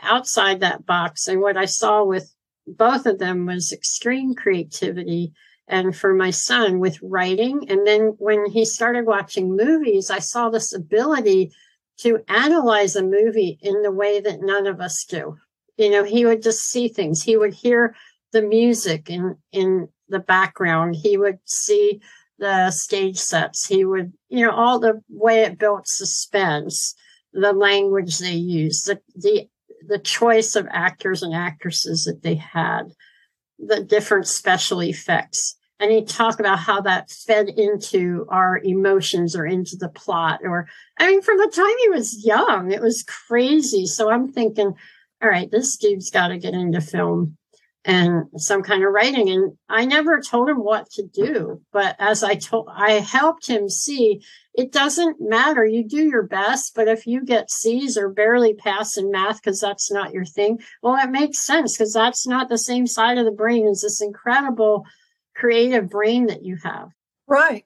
outside 0.01 0.61
that 0.61 0.87
box, 0.87 1.29
and 1.29 1.41
what 1.41 1.57
I 1.57 1.67
saw 1.67 2.05
with 2.05 2.35
both 2.67 3.07
of 3.07 3.19
them 3.19 3.47
was 3.47 3.73
extreme 3.73 4.35
creativity. 4.35 5.33
And 5.71 5.95
for 5.95 6.15
my 6.15 6.31
son, 6.31 6.79
with 6.79 6.99
writing. 7.03 7.69
And 7.69 7.87
then 7.87 8.15
when 8.19 8.47
he 8.47 8.65
started 8.65 9.05
watching 9.05 9.55
movies, 9.55 10.11
I 10.11 10.19
saw 10.19 10.49
this 10.49 10.75
ability 10.75 11.53
to 11.99 12.21
analyze 12.27 12.97
a 12.97 13.03
movie 13.03 13.59
in 13.61 13.83
the 13.83 13.93
way 13.93 14.19
that 14.21 14.41
none 14.41 14.67
of 14.67 14.81
us 14.81 15.05
do 15.05 15.37
you 15.79 15.89
know 15.89 16.05
he 16.05 16.27
would 16.27 16.43
just 16.43 16.61
see 16.65 16.89
things 16.89 17.23
he 17.23 17.37
would 17.37 17.55
hear 17.55 17.95
the 18.33 18.43
music 18.43 19.09
in 19.09 19.37
in 19.53 19.89
the 20.09 20.19
background 20.19 20.97
he 20.97 21.17
would 21.17 21.38
see 21.45 22.00
the 22.38 22.71
stage 22.71 23.19
sets. 23.19 23.67
He 23.67 23.85
would 23.85 24.12
you 24.29 24.45
know 24.45 24.53
all 24.53 24.79
the 24.79 25.03
way 25.09 25.43
it 25.43 25.59
built 25.59 25.88
suspense 25.88 26.95
the 27.33 27.53
language 27.53 28.19
they 28.19 28.35
used 28.35 28.87
the 28.87 29.00
the 29.15 29.49
the 29.87 29.99
choice 29.99 30.57
of 30.57 30.67
actors 30.71 31.23
and 31.23 31.35
actresses 31.35 32.05
that 32.05 32.23
they 32.23 32.35
had 32.35 32.93
the 33.59 33.83
different 33.83 34.27
special 34.27 34.83
effects. 34.83 35.57
And 35.81 35.93
he 35.93 36.05
talked 36.05 36.41
about 36.41 36.59
how 36.59 36.81
that 36.83 37.11
fed 37.11 37.49
into 37.49 38.27
our 38.29 38.61
emotions 38.65 39.37
or 39.37 39.47
into 39.47 39.77
the 39.77 39.88
plot 39.88 40.41
or 40.43 40.69
i 40.99 41.09
mean 41.09 41.23
from 41.23 41.38
the 41.38 41.53
time 41.55 41.75
he 41.79 41.88
was 41.91 42.25
young 42.25 42.73
it 42.73 42.81
was 42.81 43.05
crazy. 43.05 43.87
So 43.87 44.11
i'm 44.11 44.33
thinking 44.33 44.75
all 45.23 45.29
right, 45.29 45.50
this 45.50 45.77
dude's 45.77 46.11
got 46.11 46.29
to 46.29 46.38
get 46.38 46.55
into 46.55 46.81
film 46.81 47.37
and 47.85 48.25
some 48.37 48.62
kind 48.62 48.85
of 48.85 48.92
writing. 48.92 49.28
And 49.30 49.56
I 49.68 49.85
never 49.85 50.20
told 50.20 50.49
him 50.49 50.62
what 50.62 50.90
to 50.92 51.02
do, 51.06 51.62
but 51.73 51.97
as 51.99 52.23
I 52.23 52.35
told, 52.35 52.68
I 52.75 52.92
helped 52.92 53.47
him 53.47 53.68
see 53.68 54.23
it 54.54 54.73
doesn't 54.73 55.20
matter. 55.20 55.64
You 55.64 55.85
do 55.85 56.02
your 56.02 56.25
best, 56.25 56.75
but 56.75 56.88
if 56.88 57.06
you 57.06 57.25
get 57.25 57.50
C's 57.50 57.97
or 57.97 58.08
barely 58.08 58.54
pass 58.54 58.97
in 58.97 59.11
math 59.11 59.40
because 59.40 59.61
that's 59.61 59.90
not 59.90 60.12
your 60.12 60.25
thing, 60.25 60.61
well, 60.82 60.97
it 60.97 61.11
makes 61.11 61.47
sense 61.47 61.76
because 61.76 61.92
that's 61.92 62.26
not 62.26 62.49
the 62.49 62.58
same 62.58 62.87
side 62.87 63.18
of 63.18 63.25
the 63.25 63.30
brain 63.30 63.66
as 63.68 63.82
this 63.82 64.02
incredible 64.02 64.85
creative 65.35 65.88
brain 65.88 66.26
that 66.26 66.44
you 66.44 66.58
have. 66.64 66.90
Right. 67.26 67.64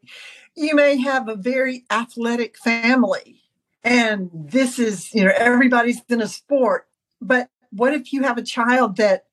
You 0.55 0.75
may 0.75 1.01
have 1.01 1.29
a 1.29 1.37
very 1.37 1.85
athletic 1.91 2.59
family, 2.59 3.41
and 3.83 4.29
this 4.33 4.79
is, 4.79 5.15
you 5.15 5.25
know, 5.25 5.33
everybody's 5.35 6.03
in 6.11 6.21
a 6.21 6.29
sport 6.29 6.87
but 7.23 7.49
what 7.71 7.95
if 7.95 8.13
you 8.13 8.23
have 8.25 8.37
a 8.37 8.43
child 8.43 8.97
that 8.97 9.25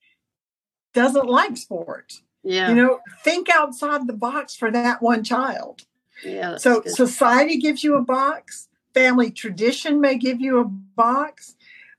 doesn't 0.94 1.26
like 1.26 1.56
sports? 1.56 2.22
Yeah. 2.42 2.68
You 2.70 2.74
know, 2.74 3.00
think 3.22 3.48
outside 3.50 4.06
the 4.06 4.14
box 4.14 4.56
for 4.56 4.70
that 4.70 5.02
one 5.02 5.24
child. 5.24 5.82
yeah. 6.24 6.56
So 6.56 6.80
good. 6.80 6.92
society 6.92 7.58
gives 7.58 7.84
you 7.84 7.96
a 7.96 8.02
box, 8.02 8.68
family 8.94 9.30
tradition 9.30 10.00
may 10.00 10.16
give 10.16 10.40
you 10.40 10.58
a 10.58 10.64
box, 10.64 11.56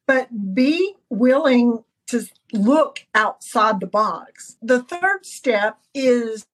but 0.08 0.54
be 0.54 0.96
willing 1.10 1.84
to 2.08 2.26
look 2.52 3.06
outside 3.14 3.80
the 3.80 3.88
box. 3.88 4.58
The 4.62 4.82
third 4.84 5.26
step 5.26 5.80
is 5.94 6.46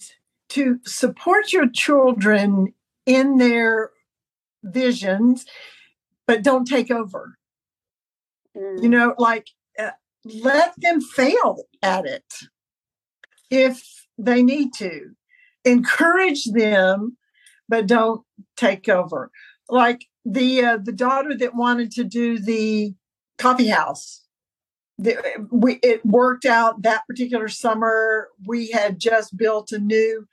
to 0.49 0.79
support 0.85 1.51
your 1.51 1.67
children 1.67 2.73
in 3.05 3.37
their 3.37 3.91
visions, 4.63 5.45
but 6.25 6.43
don't 6.43 6.65
take 6.65 6.91
over 6.91 7.37
Mm, 8.57 8.81
you 8.81 8.89
know 8.89 9.15
like 9.17 9.49
let 10.41 10.73
them 10.77 11.01
fail 11.01 11.63
at 11.81 12.05
it 12.05 12.25
if 13.49 14.05
they 14.17 14.43
need 14.43 14.73
to. 14.75 15.11
Encourage 15.65 16.45
them 16.45 17.17
but 17.69 17.87
don't 17.87 18.21
take 18.55 18.87
over. 18.89 19.31
Like 19.69 20.05
the 20.25 20.63
uh, 20.63 20.77
the 20.81 20.91
daughter 20.91 21.35
that 21.37 21.55
wanted 21.55 21.91
to 21.91 22.03
do 22.03 22.39
the 22.39 22.93
coffee 23.37 23.67
house. 23.67 24.23
The, 24.99 25.17
we 25.51 25.79
it 25.83 26.05
worked 26.05 26.45
out 26.45 26.81
that 26.83 27.05
particular 27.07 27.47
summer. 27.47 28.29
We 28.45 28.71
had 28.71 28.99
just 28.99 29.37
built 29.37 29.71
a 29.71 29.79
new 29.79 30.27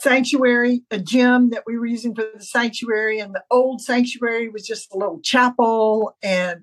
sanctuary 0.00 0.82
a 0.92 0.98
gym 0.98 1.50
that 1.50 1.64
we 1.66 1.76
were 1.76 1.86
using 1.86 2.14
for 2.14 2.24
the 2.32 2.40
sanctuary 2.40 3.18
and 3.18 3.34
the 3.34 3.42
old 3.50 3.80
sanctuary 3.80 4.48
was 4.48 4.64
just 4.64 4.94
a 4.94 4.96
little 4.96 5.20
chapel 5.22 6.16
and 6.22 6.60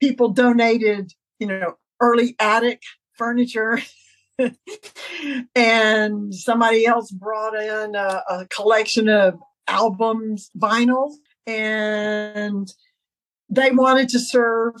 people 0.00 0.30
donated 0.30 1.12
you 1.38 1.46
know 1.46 1.76
early 2.00 2.36
attic 2.38 2.82
furniture 3.14 3.80
and 5.54 6.34
somebody 6.34 6.86
else 6.86 7.10
brought 7.10 7.54
in 7.54 7.94
a, 7.94 8.22
a 8.28 8.46
collection 8.48 9.08
of 9.08 9.38
albums 9.68 10.50
vinyls 10.58 11.14
and 11.46 12.72
they 13.48 13.70
wanted 13.70 14.08
to 14.08 14.18
serve 14.18 14.74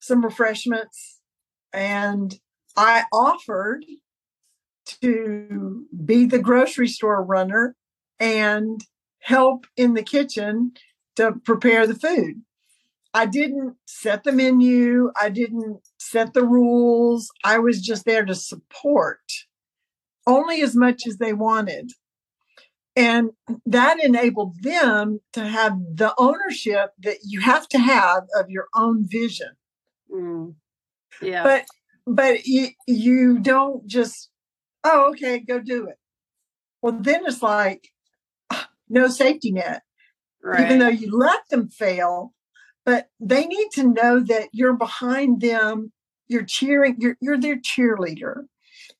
some 0.00 0.24
refreshments. 0.24 1.20
And 1.72 2.38
I 2.76 3.04
offered 3.12 3.84
to 5.00 5.86
be 6.04 6.26
the 6.26 6.38
grocery 6.38 6.88
store 6.88 7.22
runner 7.22 7.74
and 8.18 8.80
help 9.20 9.66
in 9.76 9.94
the 9.94 10.02
kitchen 10.02 10.72
to 11.16 11.32
prepare 11.44 11.86
the 11.86 11.94
food. 11.94 12.42
I 13.14 13.26
didn't 13.26 13.76
set 13.86 14.24
the 14.24 14.32
menu, 14.32 15.12
I 15.20 15.30
didn't 15.30 15.80
set 15.98 16.34
the 16.34 16.42
rules. 16.44 17.30
I 17.44 17.58
was 17.58 17.80
just 17.80 18.04
there 18.04 18.24
to 18.24 18.34
support 18.34 19.20
only 20.26 20.62
as 20.62 20.74
much 20.74 21.06
as 21.06 21.18
they 21.18 21.32
wanted. 21.32 21.92
And 22.96 23.30
that 23.66 24.02
enabled 24.02 24.62
them 24.62 25.20
to 25.32 25.46
have 25.46 25.78
the 25.94 26.12
ownership 26.18 26.90
that 27.02 27.18
you 27.24 27.40
have 27.40 27.68
to 27.68 27.78
have 27.78 28.24
of 28.36 28.50
your 28.50 28.66
own 28.74 29.06
vision. 29.08 29.50
Mm. 30.12 30.54
Yeah. 31.22 31.42
But 31.44 31.64
but 32.06 32.46
you, 32.46 32.68
you 32.86 33.38
don't 33.38 33.86
just 33.86 34.30
oh 34.84 35.10
okay 35.10 35.38
go 35.38 35.60
do 35.60 35.88
it. 35.88 35.98
Well 36.82 36.96
then 37.00 37.22
it's 37.26 37.42
like 37.42 37.88
no 38.88 39.08
safety 39.08 39.52
net. 39.52 39.82
Right. 40.42 40.66
Even 40.66 40.78
though 40.78 40.88
you 40.88 41.16
let 41.16 41.40
them 41.50 41.68
fail, 41.68 42.32
but 42.84 43.08
they 43.20 43.46
need 43.46 43.68
to 43.72 43.92
know 43.92 44.20
that 44.20 44.48
you're 44.52 44.76
behind 44.76 45.40
them, 45.40 45.92
you're 46.28 46.44
cheering, 46.44 46.96
you're 46.98 47.16
you're 47.20 47.40
their 47.40 47.56
cheerleader. 47.58 48.44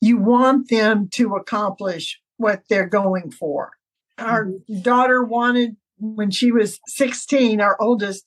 You 0.00 0.18
want 0.18 0.68
them 0.68 1.08
to 1.12 1.34
accomplish 1.34 2.20
what 2.36 2.64
they're 2.68 2.88
going 2.88 3.30
for 3.30 3.72
our 4.18 4.46
mm-hmm. 4.46 4.80
daughter 4.80 5.22
wanted 5.22 5.76
when 5.98 6.30
she 6.30 6.52
was 6.52 6.80
16 6.86 7.60
our 7.60 7.76
oldest 7.80 8.24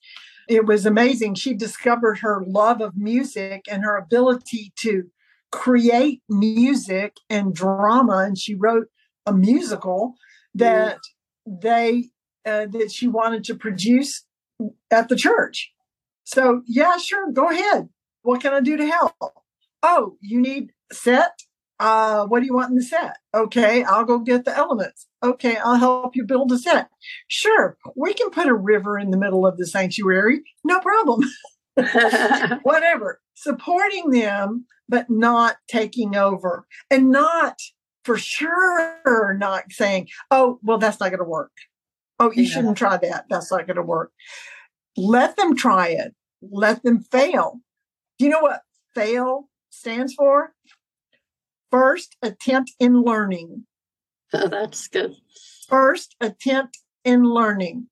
it 0.48 0.66
was 0.66 0.86
amazing 0.86 1.36
she 1.36 1.54
discovered 1.54 2.20
her 2.20 2.44
love 2.46 2.82
of 2.82 2.98
music 2.98 3.66
and 3.70 3.84
her 3.84 3.98
ability 3.98 4.74
to 4.78 5.04
create 5.52 6.22
music 6.30 7.18
and 7.30 7.54
drama 7.54 8.18
and 8.18 8.38
she 8.38 8.56
wrote 8.56 8.88
a 9.26 9.34
musical 9.34 10.16
that 10.54 11.00
mm. 11.48 11.62
they 11.62 12.10
uh, 12.46 12.66
that 12.66 12.92
she 12.92 13.08
wanted 13.08 13.44
to 13.44 13.56
produce 13.56 14.24
at 14.92 15.10
the 15.10 15.16
church 15.16 15.72
so 16.24 16.62
yeah 16.66 16.98
sure 16.98 17.32
go 17.32 17.50
ahead 17.50 17.90
what 18.22 18.42
can 18.42 18.54
i 18.54 18.60
do 18.60 18.78
to 18.78 18.86
help 18.86 19.14
oh 19.84 20.18
you 20.22 20.42
need 20.42 20.72
set 20.92 21.42
uh, 21.80 22.26
what 22.26 22.40
do 22.40 22.48
you 22.48 22.56
want 22.56 22.72
in 22.72 22.76
the 22.76 22.82
set? 22.82 23.18
Okay, 23.36 23.84
I'll 23.84 24.04
go 24.04 24.18
get 24.18 24.46
the 24.46 24.58
elements. 24.58 25.06
Okay, 25.22 25.58
I'll 25.58 25.76
help 25.76 26.16
you 26.16 26.26
build 26.26 26.52
a 26.52 26.58
set. 26.58 26.90
Sure, 27.28 27.78
we 27.96 28.16
can 28.16 28.32
put 28.32 28.48
a 28.48 28.54
river 28.56 28.98
in 28.98 29.12
the 29.12 29.18
middle 29.18 29.46
of 29.46 29.58
the 29.58 29.68
sanctuary. 29.68 30.42
No 30.64 30.80
problem. 30.80 31.22
Whatever. 32.64 33.22
Supporting 33.36 34.10
them, 34.10 34.66
but 34.90 35.10
not 35.10 35.58
taking 35.68 36.16
over 36.16 36.66
and 36.90 37.12
not 37.12 37.60
for 38.04 38.18
sure 38.18 39.36
not 39.38 39.66
saying, 39.70 40.08
oh, 40.32 40.60
well, 40.64 40.78
that's 40.78 41.00
not 41.00 41.10
going 41.10 41.20
to 41.20 41.26
work. 41.26 41.52
Oh, 42.20 42.32
you 42.32 42.44
yeah. 42.44 42.50
shouldn't 42.50 42.78
try 42.78 42.98
that. 42.98 43.26
That's 43.30 43.52
not 43.52 43.68
going 43.68 43.78
to 43.78 43.84
work. 43.84 44.12
Let 44.96 45.38
them 45.38 45.56
try 45.56 45.90
it. 45.90 46.16
Let 46.42 46.84
them 46.84 47.02
fail. 47.02 47.62
Do 48.18 48.26
you 48.26 48.32
know 48.32 48.42
what 48.42 48.62
fail 48.96 49.50
stands 49.70 50.14
for? 50.14 50.54
first 51.72 52.16
attempt 52.22 52.74
in 52.80 53.02
learning. 53.02 53.66
Oh, 54.34 54.50
that's 54.50 54.90
good. 54.90 55.16
First 55.70 56.18
attempt 56.20 56.80
in 57.06 57.24
learning. 57.24 57.88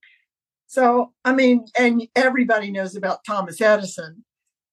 So, 0.67 1.13
I 1.23 1.31
mean, 1.31 1.67
and 1.79 2.09
everybody 2.13 2.71
knows 2.71 2.93
about 2.93 3.23
Thomas 3.25 3.61
Edison. 3.61 4.25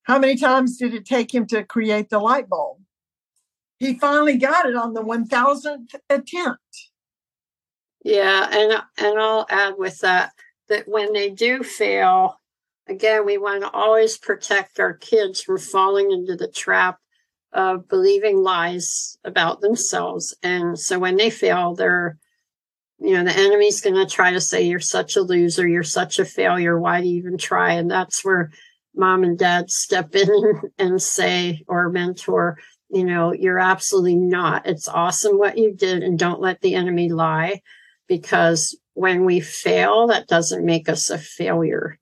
How 0.02 0.18
many 0.18 0.34
times 0.34 0.76
did 0.76 0.92
it 0.92 1.06
take 1.06 1.32
him 1.32 1.46
to 1.46 1.62
create 1.62 2.10
the 2.10 2.18
light 2.18 2.48
bulb? 2.48 2.78
He 3.78 3.96
finally 3.96 4.38
got 4.38 4.66
it 4.66 4.74
on 4.74 4.92
the 4.92 5.04
1000th 5.04 5.94
attempt. 6.10 6.90
Yeah, 8.04 8.48
and 8.50 8.82
and 8.98 9.18
I'll 9.18 9.46
add 9.48 9.74
with 9.78 10.00
that 10.00 10.32
that 10.68 10.88
when 10.88 11.12
they 11.12 11.30
do 11.30 11.62
fail, 11.62 12.40
again, 12.88 13.24
we 13.24 13.38
want 13.38 13.62
to 13.62 13.70
always 13.70 14.18
protect 14.18 14.80
our 14.80 14.94
kids 14.94 15.40
from 15.42 15.58
falling 15.58 16.10
into 16.10 16.36
the 16.36 16.48
trap 16.48 16.98
of 17.52 17.88
believing 17.88 18.42
lies 18.42 19.16
about 19.24 19.60
themselves. 19.60 20.34
And 20.42 20.78
so 20.78 20.98
when 20.98 21.16
they 21.16 21.30
fail, 21.30 21.74
they're, 21.74 22.16
you 22.98 23.12
know, 23.12 23.24
the 23.24 23.38
enemy's 23.38 23.82
going 23.82 23.96
to 23.96 24.06
try 24.06 24.32
to 24.32 24.40
say, 24.40 24.62
you're 24.62 24.80
such 24.80 25.16
a 25.16 25.20
loser, 25.20 25.68
you're 25.68 25.82
such 25.82 26.18
a 26.18 26.24
failure. 26.24 26.80
Why 26.80 27.00
do 27.02 27.08
you 27.08 27.18
even 27.18 27.36
try? 27.36 27.74
And 27.74 27.90
that's 27.90 28.24
where 28.24 28.50
mom 28.94 29.22
and 29.24 29.38
dad 29.38 29.70
step 29.70 30.14
in 30.14 30.62
and 30.78 31.00
say, 31.02 31.62
or 31.68 31.90
mentor, 31.90 32.58
you 32.88 33.04
know, 33.04 33.32
you're 33.32 33.58
absolutely 33.58 34.16
not. 34.16 34.66
It's 34.66 34.88
awesome 34.88 35.38
what 35.38 35.58
you 35.58 35.74
did. 35.74 36.02
And 36.02 36.18
don't 36.18 36.40
let 36.40 36.62
the 36.62 36.74
enemy 36.74 37.10
lie 37.10 37.60
because 38.12 38.78
when 38.92 39.24
we 39.24 39.40
fail, 39.40 40.08
that 40.08 40.28
doesn't 40.28 40.66
make 40.66 40.86
us 40.86 41.08
a 41.08 41.16
failure. 41.16 41.98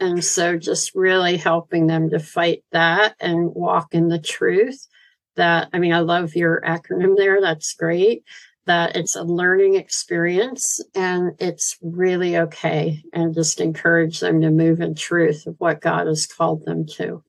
And 0.00 0.24
so 0.24 0.58
just 0.58 0.96
really 0.96 1.36
helping 1.36 1.86
them 1.86 2.10
to 2.10 2.18
fight 2.18 2.64
that 2.72 3.14
and 3.20 3.54
walk 3.54 3.94
in 3.94 4.08
the 4.08 4.18
truth 4.18 4.88
that, 5.36 5.68
I 5.72 5.78
mean, 5.78 5.92
I 5.92 6.00
love 6.00 6.34
your 6.34 6.60
acronym 6.66 7.16
there. 7.16 7.40
That's 7.40 7.72
great. 7.74 8.24
That 8.66 8.96
it's 8.96 9.14
a 9.14 9.22
learning 9.22 9.76
experience 9.76 10.80
and 10.92 11.36
it's 11.38 11.78
really 11.80 12.36
okay. 12.36 13.04
And 13.12 13.32
just 13.32 13.60
encourage 13.60 14.18
them 14.18 14.40
to 14.40 14.50
move 14.50 14.80
in 14.80 14.96
truth 14.96 15.46
of 15.46 15.54
what 15.58 15.80
God 15.80 16.08
has 16.08 16.26
called 16.26 16.64
them 16.64 16.84
to. 16.96 17.22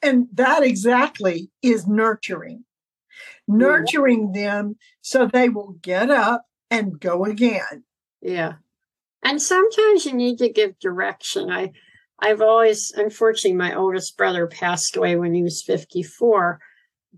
And 0.00 0.28
that 0.32 0.62
exactly 0.62 1.50
is 1.60 1.86
nurturing, 1.86 2.64
nurturing 3.46 4.32
yeah. 4.34 4.40
them 4.40 4.76
so 5.02 5.26
they 5.26 5.50
will 5.50 5.76
get 5.82 6.08
up 6.08 6.46
and 6.70 7.00
go 7.00 7.24
again. 7.24 7.84
Yeah. 8.20 8.54
And 9.22 9.40
sometimes 9.40 10.06
you 10.06 10.12
need 10.12 10.38
to 10.38 10.52
give 10.52 10.78
direction. 10.78 11.50
I 11.50 11.72
I've 12.18 12.40
always 12.40 12.92
unfortunately 12.96 13.56
my 13.56 13.74
oldest 13.74 14.16
brother 14.16 14.46
passed 14.46 14.96
away 14.96 15.16
when 15.16 15.34
he 15.34 15.42
was 15.42 15.62
54. 15.62 16.58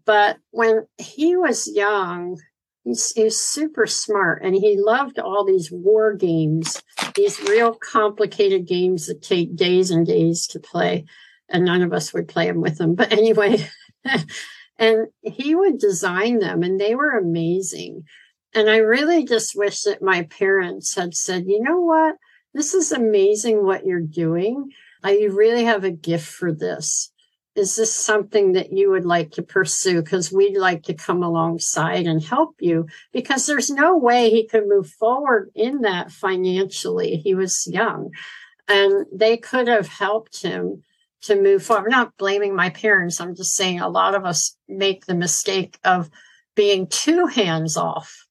But 0.04 0.38
when 0.50 0.86
he 0.96 1.36
was 1.36 1.70
young, 1.70 2.38
he's, 2.84 3.12
he's 3.12 3.38
super 3.38 3.86
smart 3.86 4.42
and 4.42 4.54
he 4.54 4.78
loved 4.78 5.18
all 5.18 5.44
these 5.44 5.70
war 5.70 6.14
games, 6.14 6.82
these 7.14 7.40
real 7.40 7.74
complicated 7.74 8.66
games 8.66 9.06
that 9.06 9.22
take 9.22 9.56
days 9.56 9.90
and 9.90 10.06
days 10.06 10.46
to 10.48 10.60
play. 10.60 11.04
And 11.48 11.64
none 11.64 11.82
of 11.82 11.92
us 11.92 12.12
would 12.12 12.28
play 12.28 12.46
them 12.46 12.60
with 12.60 12.80
him. 12.80 12.94
But 12.94 13.12
anyway, 13.18 13.66
and 14.78 15.08
he 15.22 15.54
would 15.54 15.78
design 15.78 16.38
them 16.38 16.62
and 16.62 16.80
they 16.80 16.94
were 16.94 17.12
amazing. 17.12 18.04
And 18.54 18.70
I 18.70 18.78
really 18.78 19.24
just 19.24 19.56
wish 19.56 19.82
that 19.82 20.02
my 20.02 20.22
parents 20.22 20.94
had 20.94 21.14
said, 21.14 21.44
you 21.46 21.62
know 21.62 21.80
what? 21.80 22.16
This 22.54 22.74
is 22.74 22.92
amazing 22.92 23.64
what 23.64 23.84
you're 23.84 24.00
doing. 24.00 24.70
I 25.02 25.28
really 25.30 25.64
have 25.64 25.84
a 25.84 25.90
gift 25.90 26.26
for 26.26 26.52
this. 26.52 27.12
Is 27.54 27.76
this 27.76 27.92
something 27.92 28.52
that 28.52 28.72
you 28.72 28.90
would 28.90 29.04
like 29.04 29.32
to 29.32 29.42
pursue? 29.42 30.02
Because 30.02 30.32
we'd 30.32 30.56
like 30.56 30.84
to 30.84 30.94
come 30.94 31.22
alongside 31.22 32.06
and 32.06 32.22
help 32.22 32.54
you 32.60 32.86
because 33.12 33.46
there's 33.46 33.68
no 33.68 33.96
way 33.96 34.30
he 34.30 34.46
could 34.46 34.68
move 34.68 34.88
forward 34.88 35.50
in 35.54 35.82
that 35.82 36.10
financially. 36.10 37.16
He 37.16 37.34
was 37.34 37.66
young 37.66 38.10
and 38.68 39.06
they 39.12 39.36
could 39.36 39.66
have 39.66 39.88
helped 39.88 40.42
him 40.42 40.82
to 41.22 41.40
move 41.40 41.64
forward. 41.64 41.86
I'm 41.86 41.98
not 41.98 42.16
blaming 42.16 42.54
my 42.54 42.70
parents. 42.70 43.20
I'm 43.20 43.34
just 43.34 43.56
saying 43.56 43.80
a 43.80 43.88
lot 43.88 44.14
of 44.14 44.24
us 44.24 44.56
make 44.68 45.06
the 45.06 45.16
mistake 45.16 45.78
of 45.84 46.10
being 46.54 46.86
too 46.86 47.26
hands 47.26 47.76
off 47.76 48.27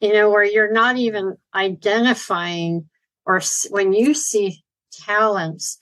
you 0.00 0.12
know, 0.12 0.30
where 0.30 0.44
you're 0.44 0.72
not 0.72 0.96
even 0.96 1.36
identifying 1.54 2.88
or 3.26 3.40
when 3.70 3.92
you 3.92 4.14
see 4.14 4.62
talents. 4.92 5.78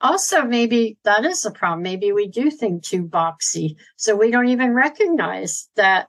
Also, 0.00 0.44
maybe 0.44 0.96
that 1.04 1.24
is 1.24 1.44
a 1.44 1.50
problem. 1.50 1.82
Maybe 1.82 2.12
we 2.12 2.26
do 2.26 2.50
think 2.50 2.82
too 2.82 3.04
boxy. 3.04 3.76
So 3.96 4.16
we 4.16 4.30
don't 4.30 4.48
even 4.48 4.74
recognize 4.74 5.68
that 5.76 6.08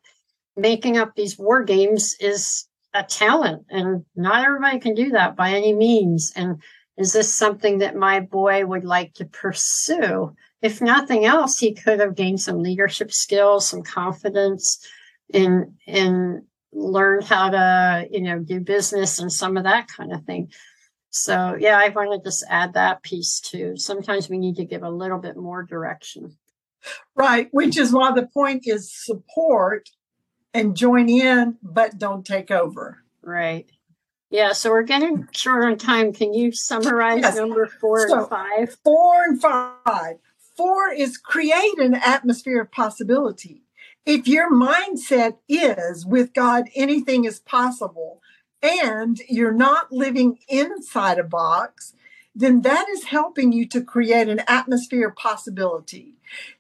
making 0.56 0.97
up 0.97 1.15
these 1.15 1.38
war 1.38 1.63
games 1.63 2.15
is 2.19 2.67
a 2.93 3.04
talent 3.04 3.65
and 3.69 4.04
not 4.15 4.43
everybody 4.43 4.80
can 4.80 4.95
do 4.95 5.10
that 5.12 5.36
by 5.36 5.52
any 5.52 5.74
means. 5.74 6.32
And 6.36 6.62
is 6.97 7.13
this 7.13 7.34
something 7.34 7.80
that 7.80 7.95
my 7.95 8.19
boy 8.19 8.65
would 8.65 8.86
like 8.86 9.13
to 9.15 9.26
pursue? 9.26 10.36
If 10.62 10.82
nothing 10.82 11.26
else, 11.26 11.58
he 11.58 11.74
could 11.74 12.00
have 12.00 12.15
gained 12.15 12.41
some 12.41 12.60
leadership 12.62 13.12
skills, 13.12 13.67
some 13.67 13.84
confidence 13.84 14.86
in 15.34 15.76
in 15.88 16.45
learn 16.74 17.22
how 17.22 17.50
to, 17.50 18.08
you 18.12 18.22
know, 18.22 18.40
do 18.40 18.60
business 18.60 19.20
and 19.20 19.32
some 19.32 19.58
of 19.58 19.64
that 19.64 19.88
kind 19.88 20.14
of 20.14 20.24
thing. 20.24 20.52
So, 21.10 21.58
yeah, 21.60 21.78
I 21.78 21.90
want 21.90 22.12
to 22.24 22.30
just 22.30 22.46
add 22.50 22.74
that 22.74 23.04
piece 23.04 23.42
too. 23.42 23.76
Sometimes 23.76 24.30
we 24.30 24.38
need 24.38 24.56
to 24.56 24.66
give 24.66 24.84
a 24.84 24.90
little 24.90 25.20
bit 25.20 25.36
more 25.36 25.64
direction. 25.64 26.38
Right, 27.16 27.48
which 27.52 27.78
is 27.78 27.94
why 27.94 28.12
the 28.12 28.28
point 28.34 28.64
is 28.66 28.92
support 28.92 29.90
and 30.54 30.76
join 30.76 31.10
in, 31.10 31.58
but 31.62 31.98
don't 31.98 32.26
take 32.26 32.50
over. 32.50 33.04
Right. 33.22 33.70
Yeah, 34.32 34.54
so 34.54 34.72
we're 34.72 34.84
getting 34.84 35.28
short 35.32 35.66
on 35.66 35.78
time. 35.78 36.14
Can 36.14 36.34
you 36.34 36.54
summarize 36.54 37.22
yes. 37.22 37.36
number 37.36 37.68
four 37.68 38.08
so, 38.08 38.20
and 38.20 38.30
five? 38.30 38.78
Four 38.84 39.24
and 39.26 39.42
five. 39.42 40.16
Four 40.56 40.94
is 40.94 41.18
create 41.18 41.78
an 41.78 41.96
atmosphere 41.96 42.62
of 42.62 42.72
possibility. 42.72 43.64
If 44.06 44.28
your 44.28 44.52
mindset 44.52 45.38
is 45.48 46.06
with 46.06 46.34
God, 46.34 46.66
anything 46.76 47.26
is 47.26 47.40
possible, 47.40 48.22
and 48.62 49.20
you're 49.28 49.54
not 49.54 49.92
living 49.92 50.40
inside 50.48 51.20
a 51.20 51.24
box, 51.24 51.94
then 52.36 52.62
that 52.62 52.88
is 52.90 53.06
helping 53.06 53.52
you 53.52 53.68
to 53.68 53.84
create 53.84 54.30
an 54.30 54.42
atmosphere 54.48 55.10
of 55.10 55.16
possibility. 55.16 56.16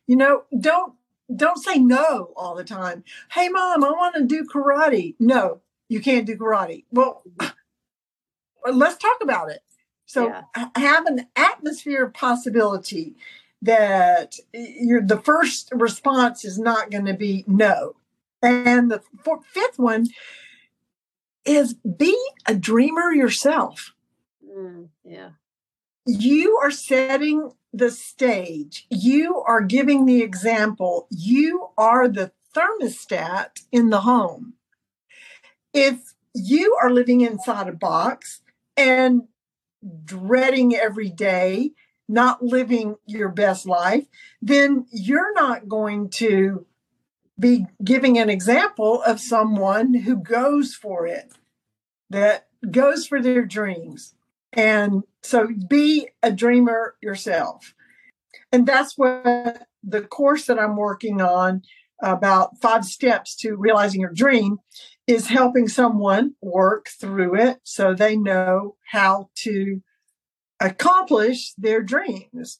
You 0.07 0.15
know, 0.17 0.43
don't 0.59 0.93
don't 1.33 1.63
say 1.63 1.77
no 1.77 2.33
all 2.35 2.55
the 2.55 2.63
time. 2.63 3.03
Hey 3.31 3.47
mom, 3.49 3.83
I 3.83 3.91
want 3.91 4.15
to 4.15 4.23
do 4.25 4.43
karate. 4.43 5.15
No, 5.19 5.61
you 5.87 6.01
can't 6.01 6.25
do 6.25 6.37
karate. 6.37 6.83
Well, 6.91 7.23
let's 8.71 8.97
talk 8.97 9.17
about 9.21 9.49
it. 9.49 9.61
So 10.05 10.27
yeah. 10.27 10.67
have 10.75 11.05
an 11.05 11.27
atmosphere 11.37 12.05
of 12.05 12.13
possibility 12.13 13.15
that 13.61 14.35
you're 14.53 15.01
the 15.01 15.19
first 15.19 15.69
response 15.71 16.43
is 16.43 16.57
not 16.57 16.89
going 16.89 17.05
to 17.05 17.13
be 17.13 17.43
no. 17.47 17.95
And 18.41 18.89
the 18.89 19.01
fourth, 19.23 19.45
fifth 19.45 19.77
one 19.77 20.07
is 21.45 21.73
be 21.75 22.17
a 22.47 22.55
dreamer 22.55 23.11
yourself. 23.11 23.93
Mm, 24.45 24.89
yeah. 25.03 25.31
You 26.05 26.57
are 26.61 26.71
setting 26.71 27.51
the 27.71 27.91
stage. 27.91 28.87
You 28.89 29.43
are 29.47 29.61
giving 29.61 30.05
the 30.05 30.21
example. 30.21 31.07
You 31.09 31.69
are 31.77 32.07
the 32.07 32.31
thermostat 32.55 33.61
in 33.71 33.91
the 33.91 34.01
home. 34.01 34.53
If 35.73 36.13
you 36.33 36.77
are 36.81 36.91
living 36.91 37.21
inside 37.21 37.67
a 37.67 37.73
box 37.73 38.41
and 38.75 39.23
dreading 40.03 40.75
every 40.75 41.09
day, 41.09 41.71
not 42.11 42.43
living 42.43 42.97
your 43.05 43.29
best 43.29 43.65
life, 43.65 44.05
then 44.41 44.85
you're 44.91 45.33
not 45.33 45.67
going 45.67 46.09
to 46.09 46.65
be 47.39 47.65
giving 47.83 48.17
an 48.17 48.29
example 48.29 49.01
of 49.03 49.19
someone 49.19 49.93
who 49.93 50.17
goes 50.17 50.75
for 50.75 51.07
it, 51.07 51.33
that 52.09 52.47
goes 52.69 53.07
for 53.07 53.21
their 53.21 53.45
dreams. 53.45 54.13
And 54.53 55.03
so 55.23 55.47
be 55.69 56.09
a 56.21 56.31
dreamer 56.31 56.95
yourself. 57.01 57.73
And 58.51 58.67
that's 58.67 58.97
what 58.97 59.67
the 59.83 60.01
course 60.01 60.45
that 60.45 60.59
I'm 60.59 60.75
working 60.75 61.21
on 61.21 61.63
about 62.01 62.59
five 62.59 62.83
steps 62.83 63.35
to 63.37 63.55
realizing 63.55 64.01
your 64.01 64.11
dream 64.11 64.59
is 65.07 65.27
helping 65.27 65.67
someone 65.67 66.35
work 66.41 66.89
through 66.99 67.35
it 67.35 67.59
so 67.63 67.93
they 67.93 68.17
know 68.17 68.75
how 68.91 69.29
to 69.35 69.81
accomplish 70.61 71.53
their 71.57 71.81
dreams. 71.81 72.59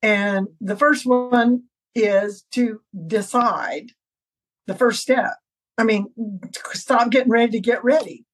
And 0.00 0.48
the 0.60 0.76
first 0.76 1.04
one 1.04 1.64
is 1.94 2.44
to 2.52 2.80
decide 3.06 3.90
the 4.66 4.74
first 4.74 5.02
step. 5.02 5.34
I 5.76 5.84
mean, 5.84 6.06
stop 6.72 7.10
getting 7.10 7.30
ready 7.30 7.52
to 7.52 7.60
get 7.60 7.84
ready. 7.84 8.24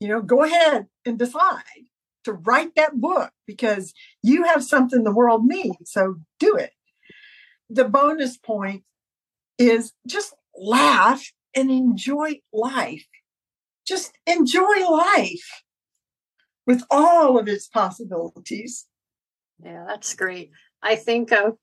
You 0.00 0.08
know, 0.08 0.22
go 0.22 0.42
ahead 0.42 0.86
and 1.04 1.18
decide 1.18 1.62
to 2.24 2.32
write 2.32 2.74
that 2.74 3.00
book 3.00 3.30
because 3.46 3.94
you 4.22 4.44
have 4.44 4.64
something 4.64 5.04
the 5.04 5.12
world 5.12 5.44
needs. 5.44 5.92
So 5.92 6.16
do 6.38 6.56
it. 6.56 6.72
The 7.68 7.84
bonus 7.84 8.36
point 8.36 8.82
is 9.58 9.92
just 10.06 10.34
laugh 10.56 11.32
and 11.54 11.70
enjoy 11.70 12.40
life. 12.52 13.06
Just 13.86 14.12
enjoy 14.26 14.88
life 14.88 15.62
with 16.70 16.84
all 16.90 17.36
of 17.36 17.48
its 17.48 17.66
possibilities. 17.66 18.86
Yeah, 19.62 19.84
that's 19.88 20.14
great. 20.14 20.50
I 20.82 20.94
think 20.94 21.32
of 21.32 21.58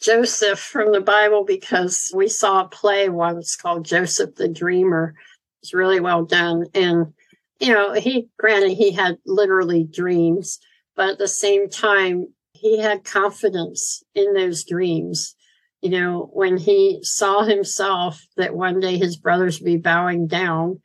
Joseph 0.00 0.58
from 0.58 0.90
the 0.90 1.00
Bible 1.00 1.44
because 1.44 2.10
we 2.14 2.26
saw 2.26 2.64
a 2.64 2.68
play 2.68 3.08
once 3.08 3.54
called 3.54 3.84
Joseph 3.84 4.34
the 4.34 4.48
Dreamer. 4.48 5.14
It's 5.62 5.72
really 5.72 6.00
well 6.00 6.24
done. 6.24 6.64
And 6.74 7.14
you 7.60 7.72
know, 7.72 7.92
he 7.92 8.28
granted 8.36 8.72
he 8.72 8.90
had 8.90 9.18
literally 9.24 9.84
dreams, 9.84 10.58
but 10.96 11.10
at 11.10 11.18
the 11.18 11.28
same 11.28 11.68
time, 11.70 12.26
he 12.52 12.80
had 12.80 13.04
confidence 13.04 14.02
in 14.16 14.34
those 14.34 14.64
dreams. 14.64 15.36
You 15.82 15.90
know, 15.90 16.30
when 16.32 16.56
he 16.56 16.98
saw 17.02 17.44
himself 17.44 18.20
that 18.36 18.56
one 18.56 18.80
day 18.80 18.98
his 18.98 19.16
brothers 19.16 19.60
would 19.60 19.66
be 19.66 19.76
bowing 19.76 20.26
down, 20.26 20.80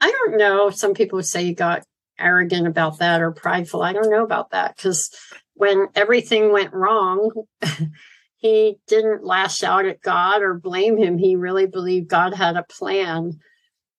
I 0.00 0.10
don't 0.10 0.38
know. 0.38 0.70
Some 0.70 0.94
people 0.94 1.20
say 1.24 1.44
he 1.44 1.54
got 1.54 1.82
arrogant 2.20 2.66
about 2.66 2.98
that 2.98 3.20
or 3.20 3.32
prideful. 3.32 3.82
I 3.82 3.92
don't 3.92 4.10
know 4.10 4.24
about 4.24 4.50
that 4.50 4.76
because 4.76 5.10
when 5.54 5.88
everything 5.94 6.52
went 6.52 6.72
wrong, 6.72 7.30
he 8.36 8.78
didn't 8.86 9.24
lash 9.24 9.62
out 9.62 9.86
at 9.86 10.00
God 10.00 10.42
or 10.42 10.54
blame 10.54 10.96
him. 10.96 11.18
He 11.18 11.36
really 11.36 11.66
believed 11.66 12.08
God 12.08 12.34
had 12.34 12.56
a 12.56 12.62
plan 12.62 13.38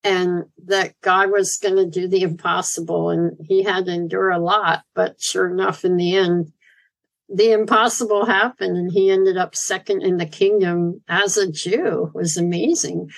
and 0.04 0.44
that 0.66 1.00
God 1.00 1.30
was 1.30 1.58
going 1.62 1.76
to 1.76 1.88
do 1.88 2.08
the 2.08 2.22
impossible. 2.22 3.10
And 3.10 3.36
he 3.44 3.62
had 3.62 3.86
to 3.86 3.92
endure 3.92 4.30
a 4.30 4.38
lot, 4.38 4.82
but 4.94 5.20
sure 5.20 5.50
enough, 5.50 5.84
in 5.84 5.96
the 5.96 6.16
end, 6.16 6.52
the 7.28 7.52
impossible 7.52 8.26
happened 8.26 8.76
and 8.76 8.92
he 8.92 9.10
ended 9.10 9.36
up 9.36 9.54
second 9.54 10.02
in 10.02 10.16
the 10.16 10.26
kingdom 10.26 11.02
as 11.08 11.36
a 11.36 11.50
Jew. 11.50 12.10
It 12.14 12.14
was 12.14 12.36
amazing 12.36 13.08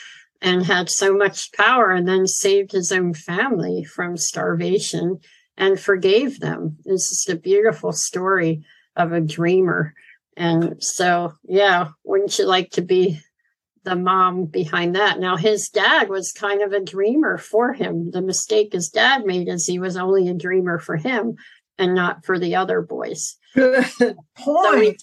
and 0.45 0.65
had 0.65 0.91
so 0.91 1.17
much 1.17 1.51
power 1.53 1.91
and 1.91 2.07
then 2.07 2.27
saved 2.27 2.71
his 2.71 2.93
own 2.93 3.15
family 3.15 3.83
from 3.83 4.17
starvation 4.17 5.19
and 5.57 5.81
forgave 5.81 6.39
them. 6.39 6.77
It's 6.85 7.09
just 7.09 7.31
a 7.31 7.37
beautiful 7.37 7.93
story 7.93 8.63
of 8.95 9.13
a 9.13 9.21
dreamer. 9.21 9.95
And 10.37 10.83
so, 10.83 11.33
yeah, 11.45 11.89
wouldn't 12.05 12.39
you 12.39 12.47
like 12.47 12.71
to 12.73 12.83
be 12.83 13.21
the 13.85 13.97
mom 13.97 14.47
behind 14.47 14.97
that. 14.97 15.21
Now, 15.21 15.37
his 15.37 15.69
dad 15.69 16.09
was 16.09 16.33
kind 16.33 16.63
of 16.63 16.73
a 16.73 16.81
dreamer 16.81 17.39
for 17.39 17.73
him. 17.73 18.11
The 18.11 18.23
mistake 18.23 18.73
his 18.73 18.89
dad 18.89 19.25
made 19.25 19.49
is 19.49 19.67
he 19.67 19.79
was 19.79 19.97
only 19.97 20.29
a 20.29 20.35
dreamer 20.35 20.79
for 20.79 20.97
him 20.97 21.37
and 21.79 21.95
not 21.95 22.25
for 22.25 22.39
the 22.39 22.57
other 22.57 22.81
boys. 22.81 23.37
Good 23.55 23.85
point. 23.99 24.19
So 24.37 24.79
we, 24.79 24.97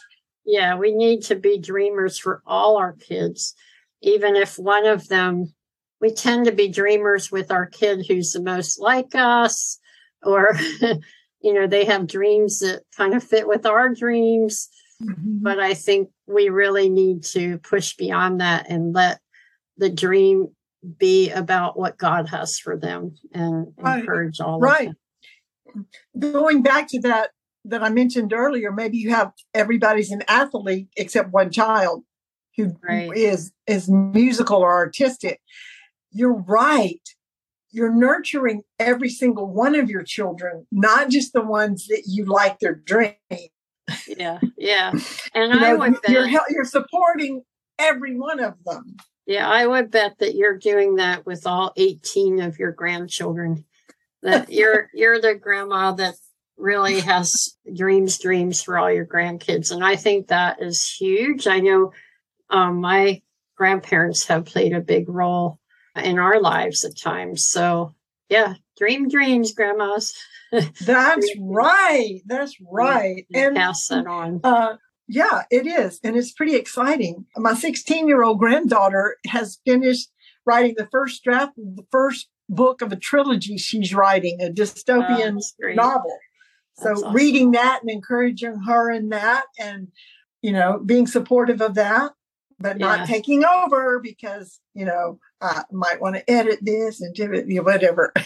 yeah, 0.46 0.76
we 0.76 0.94
need 0.94 1.22
to 1.24 1.36
be 1.36 1.60
dreamers 1.60 2.18
for 2.18 2.42
all 2.46 2.78
our 2.78 2.94
kids, 2.94 3.56
even 4.02 4.36
if 4.36 4.58
one 4.58 4.86
of 4.86 5.08
them, 5.08 5.54
we 6.00 6.12
tend 6.12 6.46
to 6.46 6.52
be 6.52 6.68
dreamers 6.68 7.32
with 7.32 7.52
our 7.52 7.66
kid 7.66 8.06
who's 8.08 8.32
the 8.32 8.42
most 8.42 8.80
like 8.80 9.14
us, 9.14 9.80
or, 10.24 10.56
you 11.42 11.54
know, 11.54 11.68
they 11.68 11.86
have 11.86 12.08
dreams 12.08 12.60
that 12.60 12.84
kind 12.96 13.14
of 13.14 13.24
fit 13.24 13.48
with 13.48 13.66
our 13.66 13.90
dreams. 13.94 14.70
Mm-hmm. 15.02 15.38
But 15.42 15.60
I 15.60 15.74
think 15.74 16.10
we 16.28 16.50
really 16.50 16.90
need 16.90 17.24
to 17.26 17.58
push 17.60 17.96
beyond 17.96 18.42
that 18.42 18.70
and 18.70 18.94
let 18.94 19.20
the 19.78 19.90
dream 19.90 20.50
be 20.98 21.30
about 21.30 21.78
what 21.78 21.98
God 21.98 22.30
has 22.30 22.58
for 22.58 22.78
them 22.78 23.16
and 23.34 23.74
encourage 23.78 24.40
all 24.40 24.60
right. 24.60 24.92
Going 26.18 26.64
back 26.64 26.88
to 26.90 27.02
that 27.02 27.32
that 27.66 27.84
I 27.84 27.90
mentioned 27.90 28.34
earlier, 28.34 28.72
maybe 28.72 28.98
you 28.98 29.12
have 29.12 29.32
everybody's 29.54 30.12
an 30.12 30.24
athlete 30.28 30.88
except 30.98 31.32
one 31.32 31.52
child 31.52 32.04
who 32.58 32.76
right. 32.84 33.12
is 33.16 33.52
is 33.68 33.90
musical 33.90 34.58
or 34.58 34.74
artistic. 34.74 35.42
You're 36.12 36.34
right. 36.34 37.02
You're 37.72 37.94
nurturing 37.94 38.64
every 38.80 39.10
single 39.10 39.48
one 39.48 39.76
of 39.76 39.90
your 39.90 40.04
children, 40.04 40.68
not 40.72 41.10
just 41.10 41.32
the 41.32 41.42
ones 41.42 41.88
that 41.88 42.04
you 42.06 42.26
like 42.26 42.60
their 42.60 42.76
dream 42.76 43.16
yeah, 44.08 44.40
yeah. 44.58 44.92
And 45.34 45.54
you 45.54 45.60
I 45.60 45.72
know, 45.72 45.78
would 45.78 45.98
you're, 46.08 46.26
bet 46.26 46.42
you're 46.50 46.66
supporting 46.66 47.44
every 47.80 48.18
one 48.18 48.40
of 48.40 48.56
them. 48.66 48.96
Yeah, 49.26 49.50
I 49.50 49.66
would 49.66 49.92
bet 49.92 50.18
that 50.20 50.36
you're 50.36 50.58
doing 50.58 50.96
that 50.96 51.26
with 51.26 51.46
all 51.46 51.74
18 51.78 52.42
of 52.42 52.60
your 52.60 52.72
grandchildren. 52.72 53.66
That 54.24 54.52
you're 54.52 54.90
you're 54.94 55.22
the 55.22 55.36
grandma 55.36 55.94
that 55.94 56.16
really 56.58 57.00
has 57.00 57.56
dreams, 57.74 58.20
dreams 58.20 58.62
for 58.62 58.78
all 58.78 58.92
your 58.92 59.06
grandkids, 59.06 59.72
and 59.72 59.84
I 59.84 59.96
think 59.96 60.28
that 60.28 60.62
is 60.62 60.90
huge. 60.90 61.48
I 61.48 61.60
know 61.60 61.92
um, 62.52 62.82
my 62.82 63.22
grandparents 63.58 64.28
have 64.28 64.46
played 64.46 64.74
a 64.74 64.82
big 64.82 65.10
role 65.10 65.60
in 65.96 66.20
our 66.20 66.40
lives 66.40 66.86
at 66.86 66.98
times. 66.98 67.48
So 67.48 67.96
yeah, 68.30 68.56
dream 68.78 69.10
dreams, 69.10 69.54
grandmas. 69.54 70.14
That's 70.52 71.32
right. 71.40 72.22
That's 72.26 72.56
right. 72.72 73.26
And 73.34 73.56
pass 73.56 73.88
that 73.88 74.08
on. 74.08 74.42
Uh, 74.44 74.78
yeah, 75.08 75.44
it 75.52 75.68
is. 75.68 76.00
And 76.04 76.16
it's 76.16 76.32
pretty 76.32 76.56
exciting. 76.56 77.26
My 77.36 77.54
16 77.54 78.08
year 78.08 78.24
old 78.24 78.40
granddaughter 78.40 79.18
has 79.28 79.60
finished 79.66 80.10
writing 80.46 80.76
the 80.78 80.88
first 80.92 81.24
draft 81.24 81.58
of 81.58 81.76
the 81.76 81.86
first 81.92 82.30
book 82.48 82.82
of 82.82 82.92
a 82.92 82.96
trilogy 82.96 83.58
she's 83.58 83.94
writing, 83.94 84.40
a 84.42 84.50
dystopian 84.50 85.40
oh, 85.64 85.74
novel. 85.74 86.18
So 86.78 86.92
awesome. 86.92 87.14
reading 87.14 87.52
that 87.52 87.82
and 87.82 87.92
encouraging 87.92 88.62
her 88.66 88.90
in 88.90 89.10
that 89.10 89.46
and, 89.60 89.90
you 90.42 90.54
know, 90.54 90.80
being 90.84 91.08
supportive 91.08 91.62
of 91.62 91.76
that, 91.76 92.12
but 92.62 92.80
yeah. 92.80 92.98
not 92.98 93.08
taking 93.08 93.44
over 93.44 94.00
because, 94.00 94.60
you 94.74 94.86
know, 94.86 95.20
I 95.42 95.64
might 95.72 96.02
want 96.02 96.16
to 96.16 96.30
edit 96.30 96.60
this 96.62 97.02
and 97.02 97.14
do 97.14 97.34
it, 97.34 97.48
you 97.48 97.58
know, 97.58 97.64
whatever. 97.64 98.14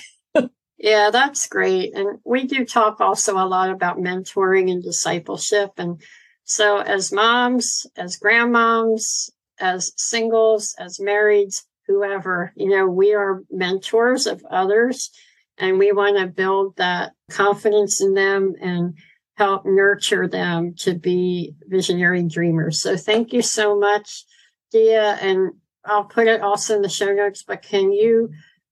Yeah, 0.77 1.09
that's 1.09 1.47
great. 1.47 1.95
And 1.95 2.19
we 2.25 2.45
do 2.45 2.65
talk 2.65 2.99
also 2.99 3.37
a 3.37 3.47
lot 3.47 3.69
about 3.69 3.97
mentoring 3.97 4.69
and 4.69 4.83
discipleship. 4.83 5.71
And 5.77 6.01
so, 6.43 6.79
as 6.79 7.11
moms, 7.11 7.87
as 7.95 8.19
grandmoms, 8.19 9.31
as 9.59 9.93
singles, 9.97 10.75
as 10.77 10.99
marrieds, 10.99 11.63
whoever, 11.87 12.53
you 12.55 12.69
know, 12.69 12.87
we 12.87 13.13
are 13.13 13.43
mentors 13.49 14.27
of 14.27 14.43
others 14.51 15.11
and 15.57 15.79
we 15.79 15.91
want 15.91 16.17
to 16.17 16.27
build 16.27 16.75
that 16.77 17.13
confidence 17.29 18.01
in 18.01 18.13
them 18.13 18.53
and 18.61 18.97
help 19.35 19.65
nurture 19.65 20.27
them 20.27 20.73
to 20.79 20.93
be 20.93 21.55
visionary 21.67 22.23
dreamers. 22.23 22.81
So 22.81 22.95
thank 22.97 23.33
you 23.33 23.41
so 23.41 23.77
much, 23.77 24.25
Dea. 24.71 24.95
And 24.95 25.51
I'll 25.83 26.05
put 26.05 26.27
it 26.27 26.41
also 26.41 26.75
in 26.75 26.81
the 26.81 26.89
show 26.89 27.13
notes, 27.13 27.43
but 27.43 27.61
can 27.61 27.91
you 27.91 28.31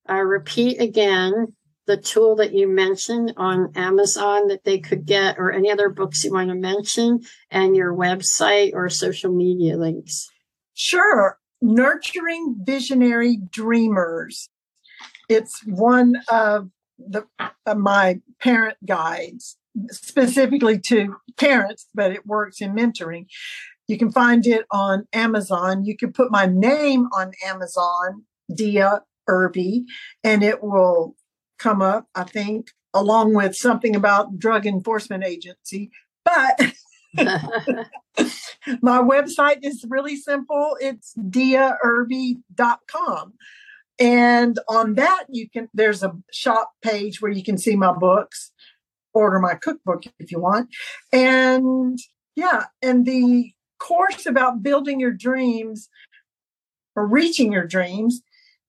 uh, 0.10 0.16
repeat 0.16 0.82
again 0.82 1.54
the 1.86 1.98
tool 1.98 2.38
that 2.38 2.54
you 2.54 2.68
mentioned 2.68 3.34
on 3.36 3.74
Amazon 3.76 4.48
that 4.48 4.64
they 4.64 4.80
could 4.80 5.06
get 5.06 5.38
or 5.38 5.52
any 5.52 5.70
other 5.70 5.90
books 5.90 6.24
you 6.24 6.32
want 6.32 6.50
to 6.50 6.56
mention 6.56 7.20
and 7.52 7.76
your 7.76 7.94
website 7.94 8.72
or 8.74 8.90
social 8.90 9.34
media 9.34 9.78
links? 9.78 10.30
Sure. 10.74 11.38
Nurturing 11.62 12.56
Visionary 12.66 13.38
Dreamers. 13.38 14.50
It's 15.30 15.62
one 15.66 16.22
of 16.32 16.70
the 16.98 17.26
of 17.66 17.78
my 17.78 18.22
parent 18.40 18.78
guides 18.86 19.58
specifically 19.90 20.80
to 20.80 21.16
parents, 21.38 21.88
but 21.94 22.12
it 22.12 22.26
works 22.26 22.62
in 22.62 22.74
mentoring. 22.74 23.28
You 23.88 23.98
can 23.98 24.12
find 24.12 24.46
it 24.48 24.66
on 24.72 25.08
Amazon. 25.14 25.86
You 25.86 25.98
can 25.98 26.14
put 26.14 26.32
my 26.32 26.46
name 26.46 27.08
on 27.14 27.34
Amazon, 27.46 28.24
Dea 28.54 29.00
Irby, 29.28 29.86
and 30.24 30.44
it 30.44 30.64
will 30.64 31.16
come 31.60 31.82
up, 31.82 32.08
I 32.16 32.24
think, 32.24 32.72
along 32.94 33.34
with 33.34 33.56
something 33.56 33.96
about 33.96 34.38
drug 34.38 34.66
enforcement 34.66 35.24
agency. 35.24 35.92
But 36.24 36.74
my 38.82 39.00
website 39.00 39.60
is 39.64 39.86
really 39.88 40.16
simple. 40.16 40.78
It's 40.80 41.14
deairby.com. 41.16 43.34
And 44.00 44.58
on 44.68 44.96
that, 44.96 45.26
you 45.30 45.48
can, 45.50 45.70
there's 45.74 46.04
a 46.04 46.14
shop 46.32 46.72
page 46.82 47.22
where 47.22 47.32
you 47.32 47.44
can 47.44 47.58
see 47.58 47.76
my 47.76 47.94
books, 47.94 48.52
order 49.14 49.40
my 49.40 49.56
cookbook 49.56 50.04
if 50.20 50.32
you 50.32 50.40
want. 50.40 50.70
And 51.12 52.00
yeah, 52.36 52.66
and 52.82 53.06
the 53.06 53.52
course 53.80 54.26
about 54.26 54.64
building 54.64 55.00
your 55.00 55.12
dreams 55.12 55.90
or 56.96 57.06
reaching 57.08 57.52
your 57.52 57.66
dreams, 57.66 58.22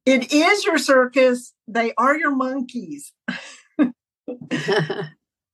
it 0.07 0.33
is 0.33 0.65
your 0.65 0.79
circus. 0.79 1.53
They 1.67 1.93
are 1.97 2.17
your 2.17 2.35
monkeys. 2.35 3.13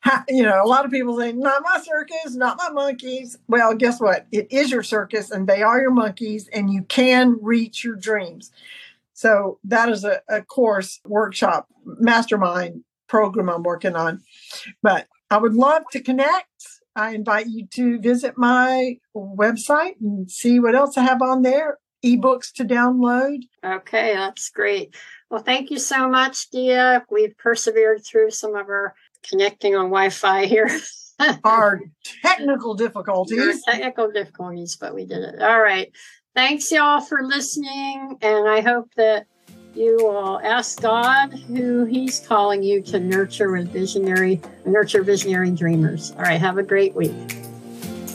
you 0.28 0.42
know, 0.42 0.62
a 0.62 0.66
lot 0.66 0.84
of 0.84 0.90
people 0.90 1.18
say, 1.18 1.32
not 1.32 1.62
my 1.62 1.80
circus, 1.80 2.34
not 2.34 2.56
my 2.56 2.70
monkeys. 2.70 3.38
Well, 3.48 3.74
guess 3.74 4.00
what? 4.00 4.26
It 4.32 4.50
is 4.50 4.70
your 4.70 4.82
circus 4.82 5.30
and 5.30 5.46
they 5.46 5.62
are 5.62 5.80
your 5.80 5.90
monkeys, 5.90 6.48
and 6.52 6.72
you 6.72 6.82
can 6.84 7.38
reach 7.40 7.84
your 7.84 7.96
dreams. 7.96 8.50
So 9.12 9.58
that 9.64 9.88
is 9.90 10.04
a, 10.04 10.22
a 10.28 10.42
course, 10.42 11.00
workshop, 11.04 11.68
mastermind 11.84 12.84
program 13.10 13.50
I'm 13.50 13.62
working 13.62 13.96
on. 13.96 14.22
But 14.82 15.06
I 15.30 15.36
would 15.36 15.54
love 15.54 15.82
to 15.92 16.00
connect. 16.00 16.46
I 16.96 17.14
invite 17.14 17.46
you 17.46 17.66
to 17.74 17.98
visit 18.00 18.38
my 18.38 18.96
website 19.14 19.94
and 20.00 20.30
see 20.30 20.58
what 20.58 20.74
else 20.74 20.96
I 20.96 21.02
have 21.02 21.20
on 21.22 21.42
there, 21.42 21.78
ebooks 22.04 22.52
to 22.54 22.64
download. 22.64 23.42
Okay, 23.64 24.14
that's 24.14 24.50
great. 24.50 24.94
Well, 25.30 25.42
thank 25.42 25.70
you 25.70 25.78
so 25.78 26.08
much, 26.08 26.50
Dea. 26.50 26.98
We've 27.10 27.36
persevered 27.36 28.04
through 28.04 28.30
some 28.30 28.56
of 28.56 28.68
our 28.68 28.94
connecting 29.28 29.76
on 29.76 29.86
Wi-Fi 29.86 30.46
here. 30.46 30.70
our 31.44 31.80
technical 32.22 32.74
difficulties. 32.74 33.62
Our 33.66 33.74
technical 33.74 34.10
difficulties, 34.10 34.76
but 34.76 34.94
we 34.94 35.04
did 35.04 35.22
it. 35.22 35.42
All 35.42 35.60
right. 35.60 35.92
Thanks, 36.34 36.70
y'all, 36.72 37.00
for 37.00 37.22
listening. 37.22 38.18
And 38.22 38.48
I 38.48 38.60
hope 38.60 38.88
that 38.96 39.26
you 39.74 39.96
will 40.00 40.40
ask 40.40 40.80
God 40.80 41.32
who 41.48 41.84
He's 41.84 42.20
calling 42.20 42.62
you 42.62 42.82
to 42.82 42.98
nurture 42.98 43.50
with 43.50 43.68
visionary, 43.68 44.40
nurture 44.64 45.02
visionary 45.02 45.50
dreamers. 45.50 46.12
All 46.12 46.22
right. 46.22 46.40
Have 46.40 46.58
a 46.58 46.62
great 46.62 46.94
week. 46.94 47.14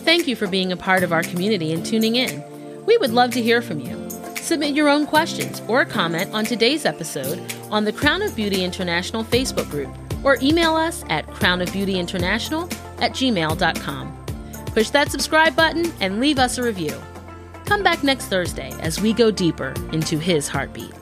Thank 0.06 0.28
you 0.28 0.36
for 0.36 0.48
being 0.48 0.72
a 0.72 0.78
part 0.78 1.04
of 1.04 1.12
our 1.12 1.24
community 1.24 1.74
and 1.74 1.86
tuning 1.86 2.16
in. 2.16 2.44
We 2.86 2.98
would 2.98 3.12
love 3.12 3.32
to 3.32 3.42
hear 3.42 3.62
from 3.62 3.80
you. 3.80 4.10
Submit 4.38 4.76
your 4.76 4.90
own 4.90 5.08
questions 5.08 5.62
or 5.68 5.86
comment 5.86 6.32
on 6.34 6.46
today's 6.46 6.86
episode 6.86 7.42
on 7.72 7.84
the 7.84 7.92
Crown 7.92 8.22
of 8.22 8.36
Beauty 8.36 8.64
International 8.64 9.24
Facebook 9.24 9.70
group 9.72 9.90
or 10.24 10.38
email 10.42 10.76
us 10.76 11.04
at 11.10 11.26
crownofbeautyinternational 11.28 12.72
at 13.02 13.12
gmail.com. 13.12 14.26
Push 14.68 14.90
that 14.92 15.10
subscribe 15.10 15.56
button 15.56 15.92
and 16.02 16.20
leave 16.20 16.38
us 16.38 16.58
a 16.58 16.64
review. 16.64 16.94
Come 17.66 17.82
back 17.82 18.04
next 18.04 18.26
Thursday 18.26 18.72
as 18.82 19.02
we 19.02 19.14
go 19.14 19.32
deeper 19.32 19.74
into 19.92 20.20
his 20.20 20.48
heartbeat. 20.48 20.94